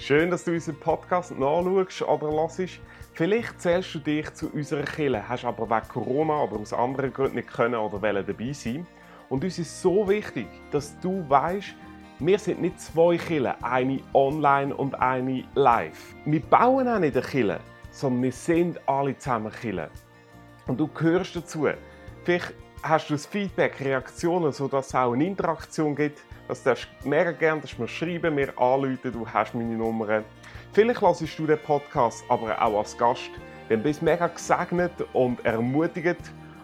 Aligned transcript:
Schön, 0.00 0.30
dass 0.30 0.44
du 0.44 0.52
unseren 0.52 0.80
Podcast 0.80 1.38
nachschaust 1.38 2.00
oder 2.00 2.32
hörst. 2.32 2.80
Vielleicht 3.12 3.60
zählst 3.60 3.94
du 3.94 3.98
dich 3.98 4.32
zu 4.32 4.48
unserer 4.48 4.84
Kirche, 4.84 5.28
hast 5.28 5.44
aber 5.44 5.68
wegen 5.68 5.88
Corona 5.88 6.44
oder 6.44 6.58
aus 6.58 6.72
anderen 6.72 7.12
Gründen 7.12 7.36
nicht 7.36 7.52
können 7.52 7.74
oder 7.74 8.00
wollen 8.00 8.24
dabei 8.26 8.50
sein. 8.54 8.86
Und 9.28 9.44
uns 9.44 9.58
ist 9.58 9.82
so 9.82 10.08
wichtig, 10.08 10.46
dass 10.70 10.98
du 11.00 11.22
weißt, 11.28 11.74
wir 12.18 12.38
sind 12.38 12.62
nicht 12.62 12.80
zwei 12.80 13.18
Kirchen, 13.18 13.52
eine 13.62 14.00
online 14.14 14.74
und 14.74 14.94
eine 14.94 15.44
live. 15.54 16.14
Wir 16.24 16.40
bauen 16.40 16.88
auch 16.88 16.98
nicht 16.98 17.14
eine 17.14 17.26
Kirche, 17.26 17.60
sondern 17.90 18.22
wir 18.22 18.32
sind 18.32 18.80
alle 18.88 19.18
zusammen 19.18 19.52
Kirche. 19.52 19.90
Und 20.66 20.80
du 20.80 20.88
gehörst 20.88 21.36
dazu. 21.36 21.68
Vielleicht 22.24 22.54
hast 22.82 23.10
du 23.10 23.14
das 23.14 23.26
Feedback, 23.26 23.78
Reaktionen, 23.80 24.50
sodass 24.50 24.86
es 24.86 24.94
auch 24.94 25.12
eine 25.12 25.26
Interaktion 25.26 25.94
gibt. 25.94 26.22
Das 26.50 26.64
darfst 26.64 26.88
du 27.04 27.08
mega 27.08 27.30
gerne 27.30 27.60
dass 27.60 27.78
mir 27.78 27.86
schreiben, 27.86 28.34
mir 28.34 28.48
anrufen, 28.58 29.12
du 29.12 29.24
hast 29.24 29.54
meine 29.54 29.76
Nummer. 29.76 30.24
Vielleicht 30.72 31.00
hörst 31.00 31.38
du 31.38 31.46
den 31.46 31.58
Podcast 31.60 32.24
aber 32.28 32.60
auch 32.60 32.78
als 32.80 32.98
Gast. 32.98 33.30
Dann 33.68 33.84
bist 33.84 34.00
du 34.00 34.06
mega 34.06 34.26
gesegnet 34.26 34.90
und 35.12 35.44
ermutigt. 35.44 36.18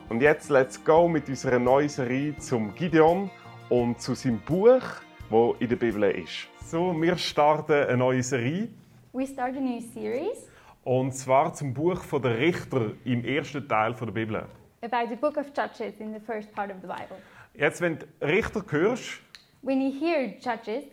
Und 0.08 0.22
jetzt 0.22 0.50
let's 0.50 0.84
go 0.84 1.06
mit 1.06 1.28
unserer 1.28 1.60
neuen 1.60 1.88
Serie 1.88 2.36
zum 2.38 2.74
Gideon 2.74 3.30
und 3.68 4.00
zu 4.00 4.16
seinem 4.16 4.40
Buch, 4.40 4.82
wo 5.30 5.54
in 5.60 5.68
der 5.68 5.76
Bibel 5.76 6.02
ist. 6.02 6.48
So, 6.64 6.92
wir 7.00 7.16
starten 7.16 7.84
eine 7.86 7.96
neue 7.96 8.24
Serie. 8.24 8.68
We 9.12 9.24
start 9.24 9.56
a 9.56 9.60
new 9.60 9.80
series 9.80 10.50
Und 10.82 11.12
zwar 11.12 11.54
zum 11.54 11.72
Buch 11.72 12.02
der 12.10 12.36
Richter 12.36 12.90
im 13.04 13.24
ersten 13.24 13.68
Teil 13.68 13.94
der 13.94 14.06
Bibel. 14.06 14.46
about 14.82 15.08
the 15.08 15.16
book 15.16 15.36
of 15.36 15.52
Judges 15.54 16.00
in 16.00 16.12
the 16.12 16.20
first 16.20 16.52
part 16.52 16.70
of 16.70 16.76
the 16.80 16.88
Bible. 16.88 17.18
Jetzt, 17.54 17.80
wenn 17.80 17.98
du 17.98 18.06
Richter 18.20 18.62
hörst, 18.68 19.20
When 19.66 19.80
you 19.80 19.90
hear 19.90 20.28
Judges, 20.38 20.84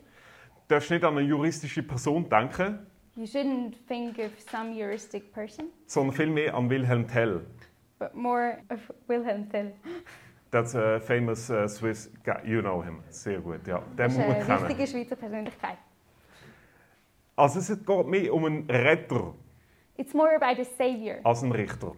darfst 0.67 0.89
nicht 0.89 1.03
an 1.03 1.15
eine 1.17 1.27
juristische 1.27 1.83
Person 1.83 2.27
denken, 2.27 2.79
you 3.15 3.25
shouldn't 3.25 3.75
think 3.87 4.17
of 4.17 4.31
some 4.51 4.73
heuristic 4.73 5.31
person, 5.31 5.65
sondern 5.85 6.15
vielmehr 6.15 6.55
an 6.55 6.69
Wilhelm 6.69 7.07
Tell. 7.07 7.41
but 7.99 8.15
more 8.15 8.57
of 8.69 8.79
Wilhelm 9.07 9.47
Tell. 9.49 9.73
That's 10.49 10.75
a 10.75 10.99
famous 10.99 11.49
uh, 11.49 11.67
Swiss 11.67 12.11
guy. 12.23 12.41
You 12.45 12.61
know 12.61 12.81
him. 12.83 13.03
Sehr 13.09 13.39
gut, 13.39 13.65
ja. 13.67 13.79
Den 13.79 13.97
Das 13.97 14.11
ist 14.13 14.17
muss 14.17 14.27
man 14.27 14.35
eine 14.37 14.45
kennen. 14.45 14.69
wichtige 14.69 14.87
Schweizer 14.87 15.15
Persönlichkeit. 15.15 15.77
Also 17.35 17.59
es 17.59 17.67
geht 17.85 18.07
mehr 18.07 18.33
um 18.33 18.45
einen 18.45 18.69
Retter 18.69 19.33
It's 19.97 20.13
more 20.13 20.35
about 20.35 20.59
a 20.61 20.65
savior 20.65 21.17
als 21.23 21.43
einen 21.43 21.51
Richter. 21.51 21.93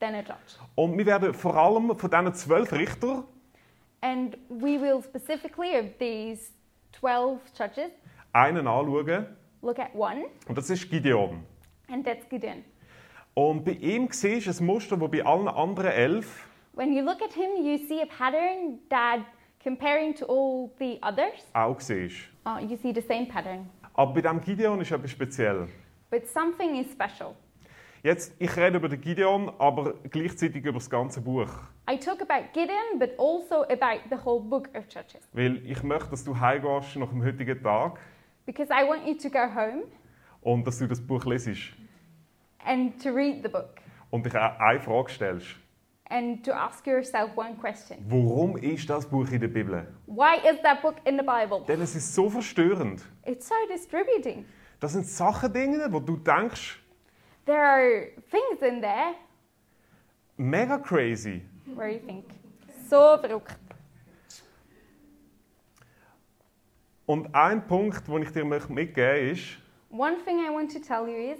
than 0.00 0.14
a 0.14 0.20
judge. 0.20 0.58
Und 0.74 0.96
wir 0.98 1.06
werden 1.06 1.32
vor 1.34 1.56
allem 1.56 1.96
von 1.96 2.10
diesen 2.10 2.34
zwölf 2.34 2.72
Richtern 2.72 3.24
And 4.00 4.36
we 4.48 4.78
will 4.80 5.02
specifically 5.02 5.76
of 5.76 5.86
these 5.98 6.52
12 6.92 7.40
judges 7.58 7.90
einen 8.32 8.66
anschauen. 8.66 9.26
look 9.62 9.78
at 9.78 9.94
one, 9.94 10.24
Und 10.48 10.56
das 10.56 10.70
ist 10.70 10.88
Gideon. 10.90 11.44
and 11.88 12.04
that's 12.06 12.28
Gideon. 12.28 12.64
Und 13.34 13.64
bei 13.64 13.72
ihm 13.72 14.08
siehst 14.10 14.46
du 14.46 14.50
ein 14.50 14.66
Muster, 14.66 14.96
das 14.96 15.10
bei 15.10 15.24
allen 15.24 15.48
anderen 15.48 15.90
elf 15.92 16.44
When 16.74 16.92
you 16.92 17.02
look 17.02 17.20
at 17.22 17.32
him, 17.32 17.64
you 17.64 17.76
see 17.88 18.00
a 18.02 18.06
pattern 18.06 18.78
that, 18.90 19.20
comparing 19.62 20.14
to 20.14 20.26
all 20.26 20.70
the 20.78 20.98
others, 21.02 21.44
auch 21.54 21.80
siehst. 21.80 22.18
uh, 22.46 22.58
you 22.60 22.76
see 22.76 22.92
the 22.94 23.00
same 23.00 23.26
pattern. 23.26 23.68
Aber 23.94 24.12
bei 24.14 24.20
diesem 24.20 24.40
Gideon 24.40 24.80
ist 24.80 24.92
etwas 24.92 25.10
speziell. 25.10 25.66
But 26.10 26.26
something 26.28 26.76
is 26.76 26.86
special. 26.92 27.34
Jetzt, 28.02 28.34
ich 28.38 28.56
rede 28.56 28.78
über 28.78 28.88
den 28.88 29.00
Gideon, 29.00 29.50
aber 29.58 29.94
gleichzeitig 30.10 30.64
über 30.64 30.74
das 30.78 30.88
ganze 30.88 31.20
Buch. 31.20 31.48
I 31.90 31.98
talk 31.98 32.20
about 32.22 32.46
Gideon, 32.52 32.98
but 32.98 33.10
also 33.18 33.64
about 33.64 34.00
the 34.10 34.16
whole 34.24 34.40
book 34.40 34.68
of 34.74 34.84
Judges. 34.88 35.28
Weil 35.32 35.56
ich 35.66 35.82
möchte, 35.82 36.10
dass 36.10 36.24
du 36.24 36.38
heimgehst 36.38 36.96
nach 36.96 37.08
dem 37.08 37.24
heutigen 37.24 37.60
Tag 37.62 37.98
Because 38.46 38.70
I 38.72 38.86
want 38.88 39.06
you 39.06 39.14
to 39.14 39.28
go 39.28 39.52
home 39.54 39.84
und 40.42 40.66
dass 40.66 40.78
du 40.78 40.86
das 40.86 41.00
Buch 41.00 41.24
lesest 41.26 41.72
and 42.64 43.02
to 43.02 43.10
read 43.10 43.42
the 43.42 43.48
book 43.48 43.74
und 44.10 44.24
dich 44.24 44.34
eine 44.34 44.80
Frage 44.80 45.10
stellst. 45.10 45.46
and 46.10 46.42
to 46.44 46.52
ask 46.52 46.86
yourself 46.86 47.36
one 47.36 47.56
question 47.60 47.98
Warum 48.08 48.56
ist 48.56 48.88
das 48.88 49.04
Buch 49.06 49.28
in 49.30 49.40
der 49.40 49.48
Bibel? 49.48 49.86
Why 50.06 50.36
is 50.50 50.62
that 50.62 50.80
book 50.82 50.94
in 51.04 51.18
the 51.18 51.24
Bible? 51.24 51.64
Denn 51.66 51.80
es 51.82 51.94
ist 51.94 52.14
so 52.14 52.30
verstörend. 52.30 53.02
It's 53.26 53.48
so 53.48 53.54
distributing. 53.70 54.46
Das 54.80 54.92
sind 54.92 55.06
Sachen, 55.06 55.52
Dinge, 55.52 55.86
wo 55.90 55.98
du 56.00 56.16
denkst, 56.16 56.80
There 57.48 57.64
are 57.64 58.08
things 58.30 58.60
in 58.60 58.82
there 58.82 59.14
mega 60.36 60.78
crazy. 60.78 61.40
where 61.74 61.88
you 61.88 61.98
think, 61.98 62.26
so 62.90 63.16
verrückt. 63.18 63.56
Und 67.06 67.34
ein 67.34 67.66
Punkt, 67.66 68.06
den 68.06 68.22
ich 68.22 68.32
dir 68.32 68.44
mitgeben 68.44 68.74
möchte, 68.74 69.00
ist, 69.00 69.42
One 69.90 70.18
thing 70.26 70.40
I 70.40 70.50
want 70.54 70.70
to 70.74 70.78
tell 70.78 71.08
you 71.08 71.32
is 71.32 71.38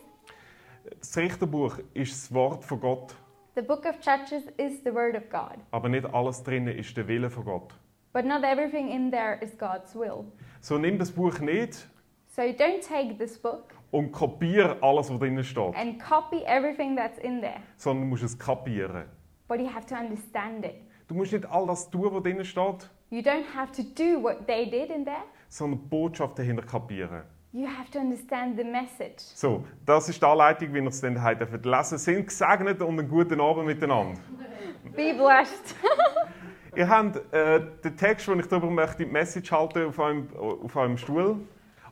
das 1.01 1.15
Richterbuch 1.19 1.77
ist 1.93 2.13
das 2.13 2.33
Wort 2.33 2.65
von 2.65 2.81
Gott, 2.81 3.15
the 3.55 3.61
book 3.61 3.85
of 3.85 3.97
Judges 4.01 4.45
is 4.57 4.83
the 4.85 4.95
word 4.95 5.15
of 5.15 5.29
God, 5.29 5.59
aber 5.73 5.91
nicht 5.91 6.07
alles 6.07 6.43
drinnen 6.43 6.75
ist 6.75 6.97
der 6.97 7.07
Wille 7.07 7.29
von 7.29 7.45
Gott. 7.45 7.75
but 8.15 8.25
not 8.25 8.43
everything 8.45 8.89
in 8.89 9.11
there 9.11 9.39
is 9.43 9.55
God's 9.59 9.95
will. 9.95 10.25
So 10.63 10.79
nimm 10.79 10.99
das 10.99 11.11
Buch 11.11 11.39
nicht 11.41 11.87
So 12.35 12.41
don't 12.41 12.81
take 12.81 13.19
this 13.19 13.37
book 13.39 13.75
und 13.91 14.13
kopiere 14.13 14.77
alles, 14.83 15.11
was 15.11 15.19
drinnen 15.19 15.45
steht, 15.45 15.75
and 15.77 15.99
copy 16.01 16.43
everything 16.47 16.97
that's 16.97 17.19
in 17.19 17.41
there, 17.41 17.61
sondern 17.77 18.05
du 18.05 18.09
musst 18.11 18.23
es 18.25 18.39
kapieren. 18.39 19.05
but 19.49 19.59
you 19.61 19.67
have 19.73 19.87
to 19.87 19.95
understand 19.95 20.65
it. 20.65 20.75
Du 21.09 21.15
musst 21.15 21.33
nicht 21.33 21.47
all 21.51 21.67
das 21.67 21.89
tun, 21.91 22.13
was 22.15 22.23
drinnen 22.23 22.45
steht, 22.45 22.91
You 23.11 23.21
don't 23.23 23.47
have 23.57 23.73
to 23.73 23.83
do 23.83 24.23
what 24.23 24.47
they 24.47 24.69
did 24.69 24.91
in 24.91 25.05
there. 25.07 25.23
sondern 25.49 25.81
die 25.81 25.89
Botschaft 25.89 26.39
dahinter 26.39 26.63
kapieren. 26.63 27.23
You 27.53 27.67
have 27.67 27.91
to 27.93 27.99
understand 27.99 28.59
the 28.59 28.65
message. 28.65 29.17
So, 29.35 29.65
das 29.87 30.11
ist 30.11 30.21
die 30.21 30.27
Anleitung, 30.27 30.69
wie 30.75 30.83
wir 30.83 30.89
es 30.89 31.01
dann 31.01 31.23
heute 31.25 31.47
lesen. 31.47 31.97
Sind 31.97 32.27
gesegnet 32.27 32.83
und 32.83 32.99
einen 32.99 33.09
guten 33.09 33.41
Abend 33.41 33.65
miteinander. 33.65 34.21
Be 34.95 35.15
blessed. 35.15 35.75
Ihr 36.77 36.87
habt 36.87 37.17
äh, 37.33 37.61
den 37.83 37.97
Text, 37.97 38.29
den 38.29 38.41
ich 38.41 38.47
darüber 38.47 38.71
möchte, 38.71 38.99
die 39.07 39.11
Message 39.11 39.51
halten 39.51 39.87
auf 39.89 39.99
eurem, 39.99 40.29
auf 40.37 40.77
eurem 40.77 40.99
Stuhl. 40.99 41.37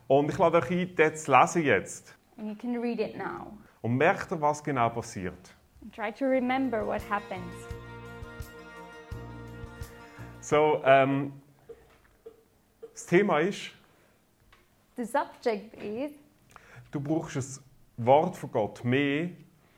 Und 0.07 0.29
ich 0.29 0.37
lade 0.37 0.57
euch 0.57 0.71
ein, 0.71 0.95
den 0.95 1.15
zu 1.15 1.31
lesen 1.31 1.63
jetzt. 1.63 2.15
and 2.37 2.47
you 2.49 2.55
can 2.55 2.79
read 2.79 2.99
it 2.99 3.17
now. 3.17 3.51
Und 3.81 3.97
merkt 3.97 4.31
ihr, 4.31 4.39
was 4.41 4.63
genau 4.63 4.89
passiert. 4.89 5.53
And 5.81 5.93
try 5.93 6.11
to 6.11 6.25
remember 6.25 6.85
what 6.85 7.01
happens. 7.09 7.53
So, 10.41 10.81
ähm, 10.85 11.33
das 12.93 13.05
Thema 13.05 13.39
ist, 13.39 13.71
The 14.95 15.05
subject 15.05 15.75
is 15.83 16.11
du 16.91 16.99
brauchst 16.99 17.35
das 17.35 17.61
Wort 17.97 18.35
von 18.35 18.51
Gott 18.51 18.83
mehr 18.83 19.29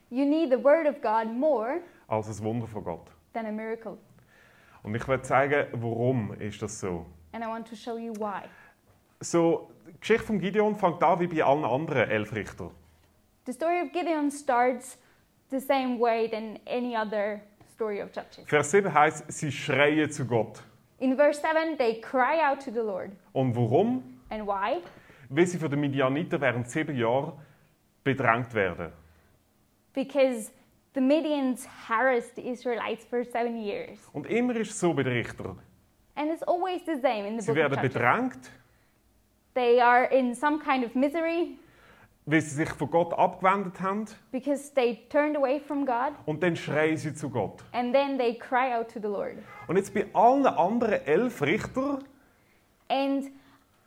you 0.09 0.23
need 0.25 0.49
the 0.49 0.63
word 0.63 0.87
of 0.87 1.01
God 1.01 1.25
more 1.33 1.81
als 2.07 2.27
das 2.27 2.41
Wunder 2.41 2.67
von 2.67 2.83
Gott. 2.83 3.11
than 3.33 3.45
a 3.45 3.51
miracle. 3.51 3.97
Und 4.83 4.95
ich 4.95 5.05
werde 5.07 5.23
zeigen, 5.23 5.67
warum 5.73 6.33
ist 6.35 6.61
das 6.61 6.79
so. 6.79 7.05
And 7.33 7.43
I 7.43 7.47
want 7.47 7.67
to 7.67 7.75
show 7.75 7.97
you 7.97 8.13
why. 8.15 8.43
So, 9.21 9.69
die 9.87 9.99
Geschichte 9.99 10.25
von 10.27 10.39
Gideon 10.39 10.75
fängt 10.75 11.03
an 11.03 11.19
wie 11.19 11.27
bei 11.27 11.43
allen 11.43 11.65
anderen 11.65 12.09
elf 12.09 12.33
Richtern. 12.33 12.71
The 13.45 13.53
story 13.53 13.81
of 13.81 13.91
Gideon 13.91 14.31
starts 14.31 14.97
the 15.49 15.59
same 15.59 15.99
way 15.99 16.29
than 16.29 16.59
any 16.67 16.95
other 16.95 17.41
story 17.73 18.01
of 18.01 18.09
Judges. 18.15 18.45
Vers 18.47 18.71
7 18.71 18.93
heißt, 18.93 19.31
sie 19.31 19.51
schreien 19.51 20.09
zu 20.09 20.25
Gott. 20.25 20.63
In 20.99 21.15
verse 21.15 21.41
7, 21.41 21.77
they 21.77 21.99
cry 22.01 22.39
out 22.43 22.63
to 22.63 22.71
the 22.71 22.79
Lord. 22.79 23.11
Und 23.33 23.55
warum? 23.55 24.03
And 24.29 24.45
why? 24.45 24.81
Weil 25.29 25.47
sie 25.47 25.57
von 25.57 25.69
den 25.69 25.79
Midianiten 25.79 26.39
während 26.39 26.69
sieben 26.69 26.95
Jahren 26.95 27.33
bedrängt 28.03 28.53
werden. 28.53 28.91
Because 29.93 30.51
the 30.93 31.01
Midians 31.01 31.67
harassed 31.87 32.35
the 32.35 32.47
Israelites 32.47 33.05
for 33.05 33.23
seven 33.23 33.57
years. 33.57 33.97
Und 34.13 34.27
immer 34.27 34.55
ist 34.55 34.71
es 34.71 34.79
so 34.79 34.93
bei 34.93 35.03
den 35.03 35.13
Richtern. 35.13 35.59
And 36.15 36.31
it's 36.31 36.43
always 36.43 36.81
the 36.85 36.95
same 37.01 37.27
in 37.27 37.39
the 37.39 37.41
Sie 37.41 37.51
book 37.53 37.63
of 37.65 37.71
werden 37.71 37.75
Judges. 37.83 37.93
bedrängt, 37.93 38.51
They 39.53 39.81
are 39.81 40.05
in 40.05 40.35
some 40.35 40.59
kind 40.59 40.85
of 40.85 40.95
misery 40.95 41.57
weil 42.25 42.41
sie 42.41 42.55
sich 42.55 42.69
von 42.69 42.91
Gott 42.91 43.13
abgewendet 43.13 43.81
haben. 43.81 44.05
because 44.31 44.71
they 44.73 45.07
turned 45.09 45.35
away 45.35 45.59
from 45.59 45.85
God. 45.85 46.13
Und 46.27 46.43
dann 46.43 46.55
schreien 46.55 46.95
sie 46.95 47.13
zu 47.13 47.29
Gott. 47.29 47.63
And 47.71 47.91
then 47.93 48.17
they 48.19 48.37
cry 48.37 48.73
out 48.73 48.89
to 48.93 48.99
the 48.99 49.07
Lord. 49.07 49.37
Und 49.67 49.77
jetzt 49.77 49.93
bei 49.93 50.05
allen 50.13 50.45
anderen 50.45 51.05
elf 51.05 51.41
Richtern 51.41 52.03
And 52.87 53.31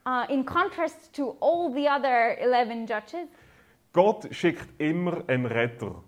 uh, 0.06 0.24
in 0.28 0.44
contrast 0.44 1.12
to 1.14 1.36
all 1.40 1.72
the 1.72 1.88
other 1.88 2.36
11 2.38 2.86
judges, 2.86 3.28
Gott 3.92 4.26
schickt 4.32 4.68
immer 4.80 5.22
einen 5.28 5.46
Retter. 5.46 6.02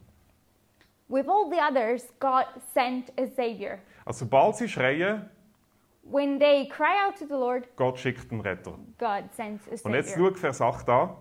with 1.08 1.28
all 1.28 1.48
the 1.50 1.60
others, 1.60 2.08
God 2.18 2.46
sent 2.72 3.12
a 3.18 3.26
Savior. 3.26 3.78
Also 4.04 4.24
sobald 4.24 4.56
sie 4.56 4.68
schreien, 4.68 5.28
When 6.04 6.38
they 6.38 6.68
cry 6.68 7.06
out 7.06 7.16
to 7.18 7.26
the 7.26 7.34
Lord, 7.34 7.74
Gott 7.76 7.98
schickt 7.98 8.30
einen 8.30 8.42
Retter. 8.42 8.78
God 8.98 9.32
sends 9.32 9.66
a 9.68 9.86
Und 9.88 9.94
jetzt 9.94 10.14
schau 10.14 10.30
Vers 10.32 10.60
8 10.60 10.88
an. 10.88 11.16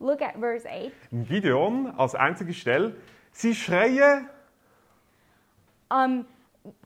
Look 0.00 0.22
at 0.22 0.34
verse 0.38 0.66
8. 0.66 0.92
Gideon 1.28 1.92
als 1.98 2.14
einzige 2.14 2.54
Stelle. 2.54 2.96
Sie 3.32 3.54
schreien, 3.54 4.28
Um, 5.90 6.26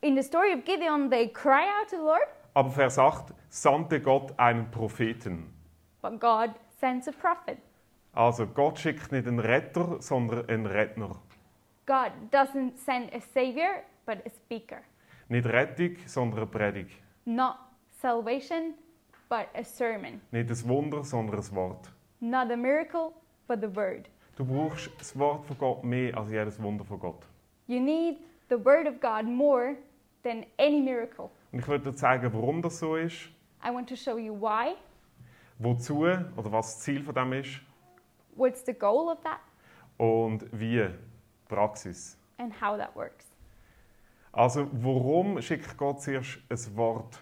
in 0.00 0.14
the 0.16 0.22
story 0.22 0.52
of 0.52 0.64
Gideon, 0.64 1.10
they 1.10 1.28
cry 1.28 1.64
out 1.80 1.88
to 1.88 1.96
the 1.96 2.02
Lord, 2.02 2.26
aber 2.54 2.70
Vers 2.70 2.98
8 2.98 3.34
sandte 3.48 4.00
Gott 4.00 4.32
einen 4.38 4.70
Propheten. 4.70 5.52
but 6.00 6.20
God 6.20 6.50
sends 6.80 7.08
a 7.08 7.12
prophet. 7.12 7.58
Also 8.12 8.46
Gott 8.46 8.78
schickt 8.78 9.10
nicht 9.12 9.26
einen 9.26 9.38
Retter, 9.40 10.00
sondern 10.00 10.48
einen 10.48 10.66
Redner. 10.66 11.16
God 11.86 12.12
doesn't 12.30 12.76
send 12.76 13.12
a 13.12 13.20
savior, 13.20 13.82
but 14.06 14.18
a 14.26 14.30
speaker. 14.30 14.82
Nicht 15.28 15.46
Rettung, 15.46 15.96
sondern 16.06 16.40
eine 16.40 16.46
Predigt. 16.46 17.01
Not 17.24 17.56
salvation, 18.00 18.74
but 19.28 19.48
a 19.54 19.64
sermon. 19.64 20.20
Nicht 20.30 20.50
ein 20.50 20.68
Wunder, 20.68 21.04
sondern 21.04 21.38
ein 21.38 21.54
Wort. 21.54 21.90
Not 22.20 22.50
a 22.50 22.56
miracle, 22.56 23.12
but 23.46 23.60
the 23.60 23.74
word. 23.74 24.08
Du 24.36 24.44
brauchst 24.44 24.90
das 24.98 25.16
Wort 25.18 25.44
von 25.46 25.58
Gott 25.58 25.84
mehr 25.84 26.16
als 26.16 26.30
jedes 26.30 26.60
Wunder 26.62 26.84
von 26.84 26.98
Gott. 26.98 27.26
You 27.66 27.80
need 27.80 28.18
the 28.48 28.56
word 28.56 28.86
of 28.86 29.00
God 29.00 29.24
more 29.24 29.76
than 30.22 30.44
any 30.58 30.80
miracle. 30.80 31.30
Und 31.52 31.60
ich 31.60 31.68
würde 31.68 31.90
dir 31.90 31.96
zeigen, 31.96 32.32
warum 32.32 32.62
das 32.62 32.78
so 32.78 32.96
ist, 32.96 33.28
I 33.64 33.72
want 33.72 33.88
to 33.88 33.96
show 33.96 34.16
you 34.16 34.34
why, 34.34 34.74
wozu 35.58 36.00
oder 36.00 36.50
was 36.50 36.74
das 36.74 36.80
Ziel 36.80 37.02
von 37.04 37.14
dem 37.14 37.32
ist 37.34 37.60
what's 38.34 38.64
the 38.64 38.72
goal 38.72 39.10
of 39.10 39.22
that, 39.22 39.40
und 39.98 40.44
wie. 40.52 40.88
Praxis. 41.48 42.16
and 42.38 42.52
how 42.52 42.76
that 42.76 42.96
works. 42.96 43.26
Also, 44.32 44.66
warum 44.72 45.40
schickt 45.42 45.76
Gott 45.76 46.00
zuerst 46.00 46.38
ein 46.48 46.76
Wort? 46.76 47.20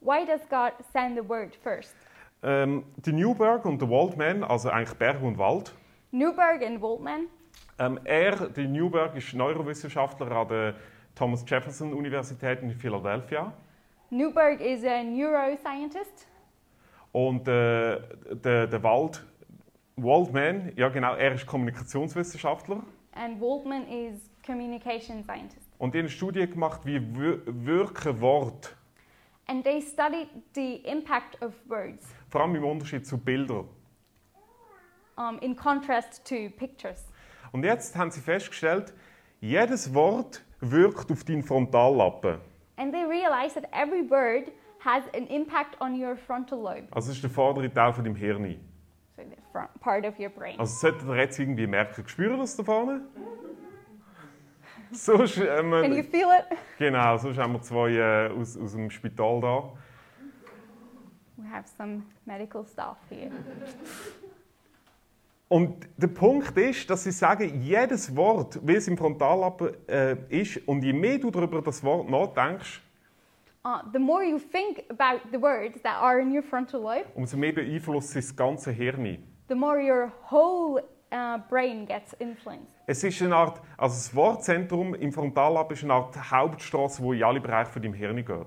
Why 0.00 0.24
does 0.26 0.40
God 0.48 0.72
send 0.92 1.16
the 1.16 1.28
word 1.28 1.54
first? 1.62 1.94
Ähm, 2.42 2.84
die 2.96 3.12
Newberg 3.12 3.64
und 3.64 3.80
der 3.80 3.88
Waldman, 3.90 4.44
also 4.44 4.70
eigentlich 4.70 4.96
Berg 4.98 5.22
und 5.22 5.38
Wald, 5.38 5.74
Newberg 6.12 6.62
and 6.64 6.80
Woltman, 6.80 7.26
ähm, 7.78 7.98
er, 8.04 8.48
die 8.48 8.66
Newberg, 8.66 9.16
ist 9.16 9.34
Neurowissenschaftler 9.34 10.30
an 10.30 10.48
der 10.48 10.74
Thomas 11.14 11.44
Jefferson 11.46 11.92
Universität 11.92 12.62
in 12.62 12.70
Philadelphia. 12.72 13.52
Newberg 14.10 14.60
is 14.60 14.84
a 14.84 15.02
neuroscientist, 15.02 16.26
Und 17.12 17.46
äh, 17.48 18.00
der, 18.34 18.66
der 18.68 18.82
Wald, 18.82 19.24
Waldman, 19.96 20.72
ja 20.76 20.88
genau, 20.88 21.14
er 21.14 21.32
ist 21.34 21.46
Kommunikationswissenschaftler. 21.46 22.82
and 23.12 23.40
Woltman 23.40 23.86
is 23.88 24.30
communication 24.46 25.22
scientist. 25.24 25.67
Und 25.78 25.94
die 25.94 25.98
haben 25.98 26.04
eine 26.06 26.10
Studie 26.10 26.46
gemacht, 26.48 26.80
wie 26.84 27.00
wir- 27.16 27.40
wirken 27.46 28.20
Wort, 28.20 28.74
And 29.46 29.64
they 29.64 29.80
studied 29.80 30.28
the 30.54 30.76
impact 30.84 31.40
of 31.42 31.54
words 31.68 32.04
vor 32.28 32.42
allem 32.42 32.54
im 32.56 32.64
Unterschied 32.64 33.06
zu 33.06 33.16
Bildern. 33.16 33.66
um, 35.16 35.38
in 35.40 35.56
contrast 35.56 36.24
to 36.28 36.50
pictures. 36.56 37.04
Und 37.52 37.64
jetzt 37.64 37.96
haben 37.96 38.10
sie 38.10 38.20
festgestellt, 38.20 38.92
jedes 39.40 39.92
Wort 39.94 40.44
wirkt 40.60 41.10
auf 41.10 41.24
deinen 41.24 41.42
Frontallappen. 41.42 42.38
And 42.76 42.92
they 42.92 43.04
realized 43.04 43.54
that 43.54 43.64
every 43.72 44.08
word 44.08 44.52
has 44.84 45.02
an 45.14 45.26
impact 45.28 45.80
on 45.80 45.94
your 46.00 46.16
frontal 46.16 46.58
lobe, 46.58 46.86
Also 46.90 47.08
das 47.08 47.16
ist 47.16 47.22
der 47.22 47.30
vordere 47.30 47.72
Teil 47.72 47.92
von 47.94 48.04
deinem 48.04 48.16
Hirn. 48.16 48.60
so 49.16 49.22
the 49.22 49.36
front 49.50 49.80
part 49.80 50.04
of 50.04 50.18
your 50.20 50.28
brain. 50.28 50.58
Also 50.60 50.74
solltet 50.76 51.08
ihr 51.08 51.16
jetzt 51.16 51.38
irgendwie 51.38 51.66
merken, 51.66 52.06
spürt 52.06 52.32
ihr 52.32 52.36
das 52.36 52.54
da 52.56 52.62
vorne? 52.64 53.00
Sonst, 54.92 55.36
ähm, 55.38 55.70
Can 55.70 55.92
you 55.96 56.02
feel 56.02 56.28
it? 56.38 56.56
genau, 56.78 57.16
sonst 57.18 57.38
haben 57.38 57.52
wir 57.52 57.62
zwei 57.62 57.90
äh, 57.92 58.30
aus, 58.30 58.56
aus 58.56 58.72
dem 58.72 58.90
Spital 58.90 59.40
da. 59.40 59.72
We 61.36 61.48
have 61.50 61.68
some 61.76 62.02
medical 62.24 62.64
staff 62.66 62.96
here. 63.10 63.30
Und 65.48 65.88
der 65.96 66.08
Punkt 66.08 66.56
ist, 66.58 66.90
dass 66.90 67.04
sie 67.04 67.10
sagen, 67.12 67.62
jedes 67.62 68.14
Wort, 68.14 68.58
wie 68.66 68.74
es 68.74 68.86
im 68.86 68.98
Frontallappen 68.98 69.70
äh, 69.88 70.16
ist, 70.28 70.58
und 70.68 70.82
je 70.84 70.92
mehr 70.92 71.18
du 71.18 71.30
darüber 71.30 71.62
das 71.62 71.82
Wort 71.82 72.08
nachdenkst, 72.10 72.82
Uh, 73.64 73.80
the 73.92 73.98
more 73.98 74.22
you 74.22 74.38
think 74.38 74.84
about 74.88 75.20
the 75.32 75.36
words 75.36 75.82
that 75.82 76.00
are 76.00 76.20
in 76.20 76.30
your 76.34 76.42
frontal 76.44 76.80
lobe, 76.80 77.04
umso 77.16 77.36
mehr 77.36 77.52
beeinflusst 77.52 78.16
es 78.16 78.28
das 78.28 78.36
ganze 78.36 78.70
Hirn. 78.70 79.18
the 79.48 79.54
more 79.54 79.78
your 79.80 80.12
whole 80.30 80.80
uh, 81.12 81.38
brain 81.50 81.84
gets 81.84 82.14
influenced. 82.20 82.77
Es 82.90 83.04
ist 83.04 83.20
eine 83.20 83.36
Art, 83.36 83.60
also 83.76 83.96
das 83.96 84.14
Wortzentrum 84.16 84.94
im 84.94 85.12
Frontallappen 85.12 85.76
ist 85.76 85.84
eine 85.84 85.92
Art 85.92 86.30
Hauptstraße, 86.30 87.02
die 87.02 87.18
in 87.18 87.22
alle 87.22 87.38
Bereiche 87.38 87.70
von 87.70 87.82
deinem 87.82 87.92
Hirn 87.92 88.16
geht. 88.16 88.46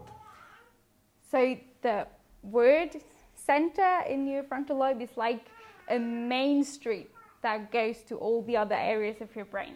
So 1.30 1.38
the 1.84 2.06
word 2.42 2.98
center 3.36 4.04
in 4.10 4.28
your 4.28 4.44
frontal 4.44 4.78
lobe 4.78 5.04
is 5.04 5.16
like 5.16 5.42
a 5.90 6.00
main 6.00 6.64
street 6.64 7.12
that 7.44 7.72
goes 7.72 8.04
to 8.06 8.18
all 8.18 8.44
the 8.44 8.58
other 8.58 8.76
areas 8.76 9.22
of 9.22 9.30
your 9.36 9.46
brain. 9.46 9.76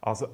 Also, 0.00 0.26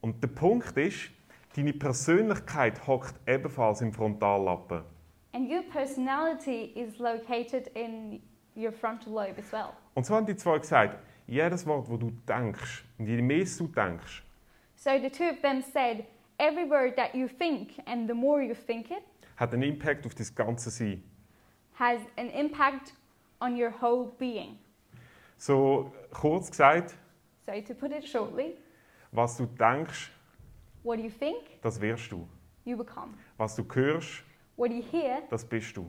und 0.00 0.22
der 0.22 0.28
Punkt 0.28 0.74
ist, 0.78 1.10
deine 1.56 1.74
Persönlichkeit 1.74 2.86
hockt 2.86 3.16
ebenfalls 3.26 3.82
im 3.82 3.92
Frontallappen. 3.92 4.82
And 5.34 5.50
your 5.50 5.62
personality 5.70 6.72
is 6.74 6.98
located 6.98 7.66
in 7.74 8.22
your 8.56 8.72
frontal 8.72 9.12
lobe 9.12 9.38
as 9.38 9.52
well. 9.52 9.74
Und 9.92 10.06
so 10.06 10.14
haben 10.14 10.24
die 10.24 10.36
zwei 10.36 10.58
gesagt, 10.58 10.96
jedes 11.28 11.66
Wort, 11.66 11.88
das 11.88 11.98
du 11.98 12.10
denkst, 12.26 12.84
und 12.98 13.06
je 13.06 13.20
mehr 13.22 13.44
du 13.44 13.66
denkst, 13.68 14.22
So 14.76 14.90
the 15.00 15.10
two 15.10 15.24
of 15.28 15.40
them 15.42 15.60
said, 15.62 16.04
every 16.38 16.64
word 16.68 16.96
that 16.96 17.14
you 17.14 17.28
think, 17.28 17.72
and 17.86 18.08
the 18.08 18.14
more 18.14 18.42
you 18.42 18.54
think 18.54 18.90
it, 18.90 19.02
hat 19.36 19.52
einen 19.52 19.62
Impact 19.62 20.06
auf 20.06 20.14
dein 20.14 20.26
ganze 20.34 20.70
Sein. 20.70 21.02
has 21.78 22.00
an 22.16 22.30
impact 22.30 22.92
on 23.40 23.56
your 23.60 23.70
whole 23.80 24.10
being. 24.18 24.58
So 25.36 25.92
kurz 26.12 26.50
gesagt, 26.50 26.96
So 27.46 27.52
to 27.60 27.74
put 27.74 27.92
it 27.92 28.04
shortly, 28.06 28.56
was 29.12 29.36
du 29.36 29.46
denkst, 29.46 30.10
what 30.82 30.98
you 30.98 31.10
think, 31.10 31.60
das 31.62 31.80
wirst 31.80 32.10
du. 32.12 32.26
you 32.64 32.76
become. 32.76 33.14
Was 33.36 33.54
du 33.56 33.64
hörst, 33.74 34.22
What 34.56 34.70
you 34.72 34.82
hear, 34.82 35.22
das 35.30 35.44
bist 35.44 35.76
du. 35.76 35.88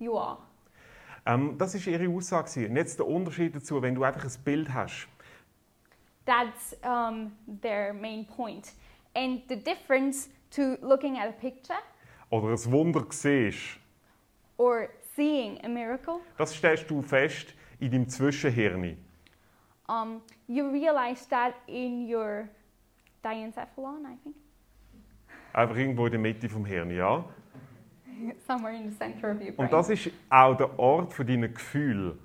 you 0.00 0.16
are. 0.16 0.38
Ähm, 1.28 1.58
das 1.58 1.74
ist 1.74 1.86
ihre 1.86 2.08
Aussage. 2.08 2.66
Und 2.68 2.76
jetzt 2.76 2.98
der 2.98 3.06
Unterschied 3.06 3.54
dazu, 3.54 3.80
wenn 3.82 3.94
du 3.94 4.02
einfach 4.02 4.24
ein 4.24 4.42
Bild 4.44 4.72
hast. 4.72 5.06
That's 6.24 6.76
um, 6.82 7.32
their 7.62 7.92
main 7.92 8.26
point. 8.26 8.72
And 9.14 9.42
the 9.48 9.56
difference 9.56 10.30
to 10.50 10.76
looking 10.80 11.18
at 11.18 11.28
a 11.28 11.32
picture 11.32 11.78
oder 12.30 12.48
ein 12.48 12.72
Wunder 12.72 13.06
siehst, 13.10 13.78
or 14.56 14.88
seeing 15.14 15.62
a 15.64 15.68
miracle, 15.68 16.20
das 16.36 16.54
stellst 16.54 16.90
du 16.90 17.02
fest 17.02 17.54
in 17.80 17.90
deinem 17.90 18.08
Zwischenhirn. 18.08 18.96
um, 19.88 20.20
you 20.46 20.70
realize 20.70 21.24
that 21.30 21.54
in 21.66 22.06
your 22.06 22.48
diencephalon, 23.24 24.04
I 24.04 24.16
think, 24.22 24.36
Einfach 25.54 25.76
irgendwo 25.76 26.04
in 26.06 26.12
der 26.12 26.20
Mitte 26.20 26.48
vom 26.48 26.66
Hirn, 26.66 26.90
ja? 26.90 27.24
somewhere 28.46 28.74
in 28.74 28.90
the 28.90 28.96
center 28.96 29.30
of 29.30 29.36
your 29.40 29.52
brain. 29.52 29.66
Und 29.66 29.72
das 29.72 29.88
ist 29.90 30.10
auch 30.30 30.54
der 30.56 30.78
Ort 30.78 31.12
für 31.12 31.24
deine 31.24 31.48
Gefühle. 31.50 32.16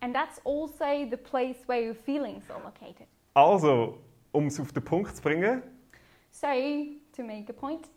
and 0.00 0.14
that's 0.14 0.38
also 0.44 0.84
the 1.10 1.16
place 1.16 1.56
where 1.66 1.80
your 1.88 1.94
feelings 1.94 2.48
are 2.50 2.60
located. 2.62 3.06
Also, 3.34 3.98
um 4.32 4.46
es 4.46 4.60
auf 4.60 4.72
den 4.72 4.84
Punkt 4.84 5.16
zu 5.16 5.22
bringen, 5.22 5.62
So, 6.30 6.46
to 7.16 7.22
make 7.22 7.48
a 7.48 7.52
point, 7.52 7.88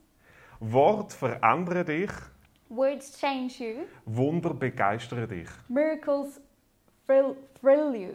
Wort 0.59 1.11
verändern 1.13 1.85
dich, 1.85 2.11
words 2.69 3.19
change 3.19 3.53
you, 3.63 3.85
Wunder 4.05 4.53
begeistern 4.53 5.27
dich. 5.27 5.47
miracles 5.67 6.39
thrill, 7.05 7.35
thrill 7.59 7.95
you, 7.95 8.09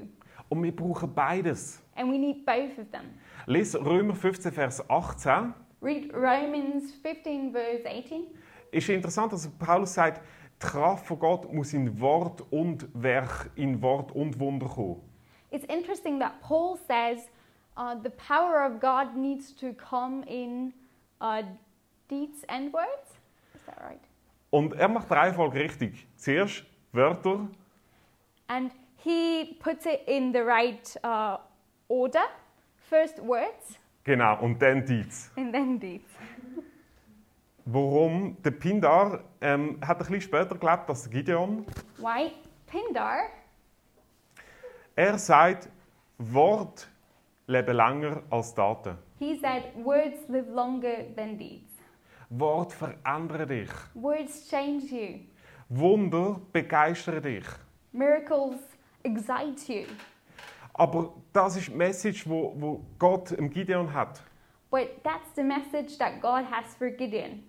Und 0.49 0.62
wir 0.62 0.75
brauchen 0.75 1.12
beides. 1.14 1.80
and 1.97 2.11
we 2.11 2.18
need 2.18 2.44
both 2.47 2.78
of 2.78 2.90
them. 2.92 3.04
Lies 3.47 3.75
Römer 3.75 4.14
15, 4.14 4.52
Vers 4.52 4.88
18. 4.88 5.54
Read 5.82 6.12
Romans 6.14 6.92
15, 7.02 7.52
verse 7.52 7.85
18. 7.85 8.26
Ist 8.73 8.88
interessant, 8.88 9.33
dass 9.33 9.49
Paulus 9.49 9.95
sagt, 9.95 10.23
die 10.61 10.67
Kraft 10.67 11.07
von 11.07 11.19
Gott 11.19 11.52
muss 11.52 11.73
in 11.73 12.00
Wort 12.00 12.41
und 12.50 12.88
Werk, 12.95 13.50
in 13.55 13.81
Wort 13.83 14.12
und 14.12 14.38
Wunder 14.41 14.67
kommen. 14.67 15.00
It's 15.50 15.64
interesting 15.67 16.19
that 16.21 16.41
Paul 16.41 16.76
says 16.88 17.29
uh, 17.76 17.95
the 18.02 18.09
power 18.11 18.67
of 18.67 18.81
God 18.81 19.14
needs 19.14 19.55
to 19.57 19.75
come 19.75 20.25
in 20.26 20.73
uh, 21.21 21.43
deeds 22.09 22.43
and 22.49 22.73
words. 22.73 23.21
Is 23.55 23.61
that 23.67 23.79
right? 23.81 24.00
Und 24.50 24.73
er 24.75 24.88
macht 24.88 25.11
die 25.11 25.14
Reihenfolge 25.14 25.61
richtig. 25.61 26.07
Zuerst 26.17 26.64
Wörter, 26.93 27.49
And 28.49 28.73
he 28.97 29.57
puts 29.61 29.87
it 29.87 30.00
in 30.07 30.33
the 30.33 30.41
right 30.41 30.99
uh, 31.05 31.38
order. 31.88 32.25
First 32.88 33.19
words 33.23 33.79
genau, 34.05 34.38
und 34.43 34.61
dann 34.61 34.85
Deeds. 34.85 35.31
and 35.37 35.52
then 35.52 35.79
deeds. 35.79 36.11
Warum? 37.64 38.37
Der 38.42 38.50
Pindar 38.50 39.21
ähm, 39.40 39.78
hat 39.87 39.99
ein 39.99 40.07
bisschen 40.07 40.21
später 40.21 40.57
gelebt 40.57 40.88
als 40.88 41.09
Gideon. 41.09 41.64
Why? 41.99 42.33
Pindar, 42.66 43.21
Er 44.97 45.19
sagt, 45.19 45.69
Wort 46.19 46.88
leben 47.47 47.76
länger 47.76 48.23
als 48.31 48.54
Daten. 48.54 48.97
he 49.19 49.38
said, 49.38 49.62
words 49.85 50.28
live 50.28 50.49
longer 50.49 51.04
than 51.16 51.38
deeds. 51.38 51.71
Wort 52.31 52.73
verändern 52.73 53.47
dich. 53.49 53.71
Words 53.95 54.49
change 54.49 54.85
you. 54.87 55.19
Wunder 55.69 56.40
begeistern 56.52 57.23
dich. 57.23 57.45
Miracles 57.92 58.57
excite 59.02 59.73
you. 59.73 59.85
Aber 60.75 61.12
das 61.33 61.57
ist 61.57 61.69
die 61.69 61.75
Message, 61.75 62.26
wo, 62.28 62.54
wo 62.57 62.85
Gott 62.99 63.33
im 63.33 63.50
Gideon 63.50 63.92
hat. 63.92 64.23
But 64.71 65.02
that's 65.04 65.35
the 65.37 65.42
message 65.42 65.99
that 65.99 66.21
God 66.23 66.45
has 66.50 66.75
for 66.78 66.88
Gideon. 66.90 67.42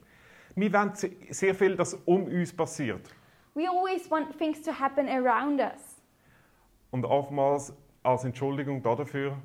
Wir 0.56 0.72
wollen 0.74 0.94
se- 0.96 1.12
sehr 1.30 1.56
viel, 1.56 1.76
dass 1.76 1.94
um 2.06 2.26
uns 2.26 2.54
passiert. 2.56 3.10
We 3.56 3.68
always 3.70 4.10
want 4.10 4.38
things 4.38 4.62
to 4.64 4.72
happen 4.72 5.08
around 5.10 5.60
us. 5.60 6.02
Und 6.92 7.06
oftmals 7.06 7.74
als 8.04 8.24
Entschuldigung 8.24 8.82
dafür, 8.84 9.38